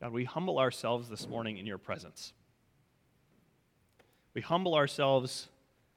God, 0.00 0.12
we 0.12 0.24
humble 0.24 0.58
ourselves 0.58 1.08
this 1.08 1.28
morning 1.28 1.58
in 1.58 1.66
your 1.66 1.78
presence. 1.78 2.32
We 4.34 4.40
humble 4.40 4.74
ourselves 4.74 5.48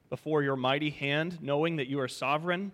before 0.09 0.43
your 0.43 0.55
mighty 0.55 0.91
hand, 0.91 1.39
knowing 1.41 1.77
that 1.77 1.87
you 1.87 1.99
are 1.99 2.07
sovereign, 2.07 2.71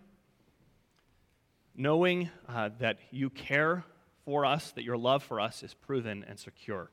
knowing 1.75 2.29
uh, 2.47 2.69
that 2.79 2.99
you 3.11 3.29
care 3.29 3.83
for 4.25 4.45
us, 4.45 4.71
that 4.71 4.83
your 4.83 4.97
love 4.97 5.23
for 5.23 5.39
us 5.39 5.63
is 5.63 5.73
proven 5.73 6.25
and 6.27 6.39
secure. 6.39 6.91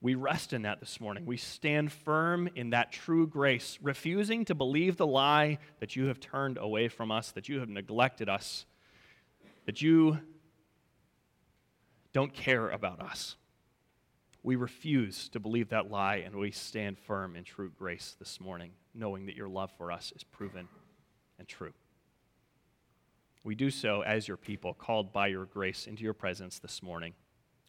We 0.00 0.14
rest 0.14 0.52
in 0.52 0.62
that 0.62 0.80
this 0.80 1.00
morning. 1.00 1.24
We 1.24 1.38
stand 1.38 1.90
firm 1.90 2.48
in 2.54 2.70
that 2.70 2.92
true 2.92 3.26
grace, 3.26 3.78
refusing 3.80 4.44
to 4.44 4.54
believe 4.54 4.98
the 4.98 5.06
lie 5.06 5.58
that 5.80 5.96
you 5.96 6.06
have 6.06 6.20
turned 6.20 6.58
away 6.58 6.88
from 6.88 7.10
us, 7.10 7.30
that 7.32 7.48
you 7.48 7.60
have 7.60 7.70
neglected 7.70 8.28
us, 8.28 8.66
that 9.64 9.80
you 9.80 10.18
don't 12.12 12.34
care 12.34 12.68
about 12.68 13.00
us. 13.00 13.36
We 14.42 14.56
refuse 14.56 15.30
to 15.30 15.40
believe 15.40 15.70
that 15.70 15.90
lie 15.90 16.16
and 16.16 16.36
we 16.36 16.50
stand 16.50 16.98
firm 16.98 17.34
in 17.34 17.44
true 17.44 17.70
grace 17.70 18.14
this 18.18 18.42
morning, 18.42 18.72
knowing 18.94 19.24
that 19.24 19.36
your 19.36 19.48
love 19.48 19.72
for 19.78 19.90
us 19.90 20.12
is 20.14 20.22
proven 20.22 20.68
and 21.38 21.48
true. 21.48 21.72
We 23.44 23.54
do 23.54 23.70
so 23.70 24.00
as 24.00 24.26
your 24.26 24.38
people, 24.38 24.72
called 24.72 25.12
by 25.12 25.28
your 25.28 25.44
grace 25.44 25.86
into 25.86 26.02
your 26.02 26.14
presence 26.14 26.58
this 26.58 26.82
morning. 26.82 27.12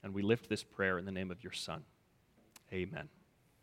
And 0.03 0.13
we 0.13 0.21
lift 0.21 0.49
this 0.49 0.63
prayer 0.63 0.97
in 0.97 1.05
the 1.05 1.11
name 1.11 1.31
of 1.31 1.43
your 1.43 1.51
Son. 1.51 1.83
Amen. 2.71 3.09